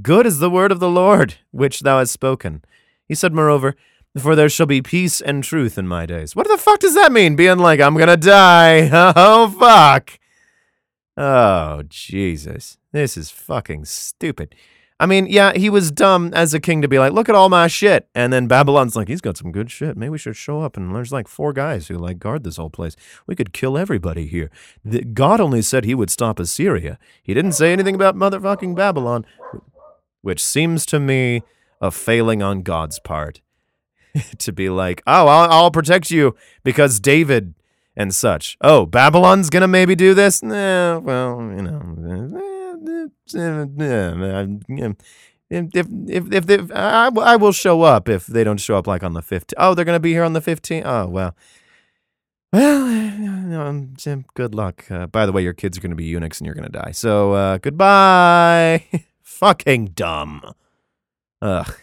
Good 0.03 0.27
is 0.27 0.37
the 0.37 0.51
word 0.51 0.71
of 0.71 0.79
the 0.79 0.89
Lord, 0.89 1.35
which 1.49 1.79
thou 1.79 1.97
hast 1.97 2.11
spoken. 2.11 2.63
He 3.07 3.15
said, 3.15 3.33
moreover, 3.33 3.75
for 4.15 4.35
there 4.35 4.49
shall 4.49 4.67
be 4.67 4.83
peace 4.83 5.19
and 5.19 5.43
truth 5.43 5.79
in 5.79 5.87
my 5.87 6.05
days. 6.05 6.35
What 6.35 6.47
the 6.47 6.57
fuck 6.57 6.79
does 6.79 6.93
that 6.93 7.11
mean? 7.11 7.35
Being 7.35 7.57
like, 7.57 7.79
I'm 7.81 7.97
gonna 7.97 8.17
die. 8.17 8.89
Oh, 9.15 9.49
fuck. 9.49 10.19
Oh, 11.17 11.81
Jesus. 11.89 12.77
This 12.91 13.17
is 13.17 13.31
fucking 13.31 13.85
stupid. 13.85 14.53
I 14.97 15.05
mean, 15.07 15.27
yeah, 15.27 15.51
he 15.53 15.69
was 15.69 15.91
dumb 15.91 16.31
as 16.33 16.53
a 16.53 16.59
king 16.59 16.81
to 16.81 16.87
be 16.87 16.99
like, 16.99 17.11
look 17.11 17.27
at 17.27 17.35
all 17.35 17.49
my 17.49 17.67
shit. 17.67 18.07
And 18.15 18.31
then 18.31 18.47
Babylon's 18.47 18.95
like, 18.95 19.09
he's 19.09 19.19
got 19.19 19.35
some 19.35 19.51
good 19.51 19.69
shit. 19.69 19.97
Maybe 19.97 20.11
we 20.11 20.17
should 20.17 20.37
show 20.37 20.61
up. 20.61 20.77
And 20.77 20.95
there's 20.95 21.11
like 21.11 21.27
four 21.27 21.51
guys 21.51 21.87
who 21.87 21.97
like 21.97 22.17
guard 22.17 22.45
this 22.45 22.55
whole 22.55 22.69
place. 22.69 22.95
We 23.27 23.35
could 23.35 23.51
kill 23.51 23.77
everybody 23.77 24.25
here. 24.25 24.49
The, 24.85 25.03
God 25.03 25.41
only 25.41 25.61
said 25.61 25.83
he 25.83 25.95
would 25.95 26.09
stop 26.09 26.39
Assyria. 26.39 26.97
He 27.21 27.33
didn't 27.33 27.53
say 27.53 27.73
anything 27.73 27.95
about 27.95 28.15
motherfucking 28.15 28.75
Babylon, 28.75 29.25
which 30.21 30.41
seems 30.41 30.85
to 30.87 30.99
me 30.99 31.43
a 31.81 31.91
failing 31.91 32.41
on 32.41 32.61
God's 32.61 32.99
part. 32.99 33.41
to 34.37 34.51
be 34.53 34.69
like, 34.69 35.01
oh, 35.05 35.27
I'll, 35.27 35.51
I'll 35.51 35.71
protect 35.71 36.09
you 36.09 36.35
because 36.63 36.99
David 36.99 37.53
and 37.95 38.13
such. 38.13 38.57
Oh, 38.61 38.85
Babylon's 38.85 39.49
gonna 39.49 39.67
maybe 39.67 39.95
do 39.95 40.13
this? 40.13 40.41
Nah, 40.43 40.99
well, 40.99 41.41
you 41.41 41.61
know. 41.61 42.51
If 45.49 45.87
if 46.07 46.33
if 46.33 46.45
they, 46.47 46.59
I, 46.73 47.07
I 47.07 47.35
will 47.35 47.51
show 47.51 47.83
up 47.83 48.09
if 48.09 48.25
they 48.25 48.43
don't 48.43 48.59
show 48.59 48.77
up 48.77 48.87
like 48.87 49.03
on 49.03 49.13
the 49.13 49.21
15th. 49.21 49.53
Oh, 49.57 49.73
they're 49.73 49.85
gonna 49.85 49.99
be 49.99 50.11
here 50.11 50.23
on 50.23 50.33
the 50.33 50.41
15th. 50.41 50.83
Oh 50.85 51.07
well. 51.07 51.35
Well, 52.51 53.87
good 54.33 54.55
luck. 54.55 54.89
Uh, 54.89 55.07
by 55.07 55.25
the 55.25 55.31
way, 55.31 55.43
your 55.43 55.53
kids 55.53 55.77
are 55.77 55.81
gonna 55.81 55.95
be 55.95 56.05
eunuchs 56.05 56.39
and 56.39 56.45
you're 56.45 56.55
gonna 56.55 56.69
die. 56.69 56.91
So 56.91 57.33
uh, 57.33 57.57
goodbye. 57.57 58.85
Fucking 59.21 59.87
dumb. 59.87 60.41
Ugh. 61.41 61.75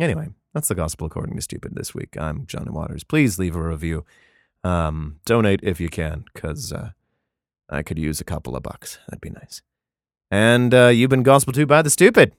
Anyway, 0.00 0.28
that's 0.54 0.68
the 0.68 0.74
gospel 0.74 1.06
according 1.06 1.36
to 1.36 1.42
Stupid 1.42 1.74
this 1.74 1.94
week. 1.94 2.16
I'm 2.18 2.46
Johnny 2.46 2.70
Waters. 2.70 3.04
Please 3.04 3.38
leave 3.38 3.54
a 3.54 3.62
review. 3.62 4.04
Um, 4.64 5.20
donate 5.24 5.60
if 5.62 5.80
you 5.80 5.88
can, 5.88 6.24
because 6.34 6.72
uh, 6.72 6.90
I 7.70 7.82
could 7.82 7.98
use 7.98 8.20
a 8.20 8.24
couple 8.24 8.56
of 8.56 8.62
bucks. 8.62 8.98
That'd 9.06 9.20
be 9.20 9.30
nice. 9.30 9.62
And 10.30 10.74
uh, 10.74 10.88
you've 10.88 11.10
been 11.10 11.22
gospel 11.22 11.52
to 11.52 11.66
by 11.66 11.82
the 11.82 11.90
stupid. 11.90 12.32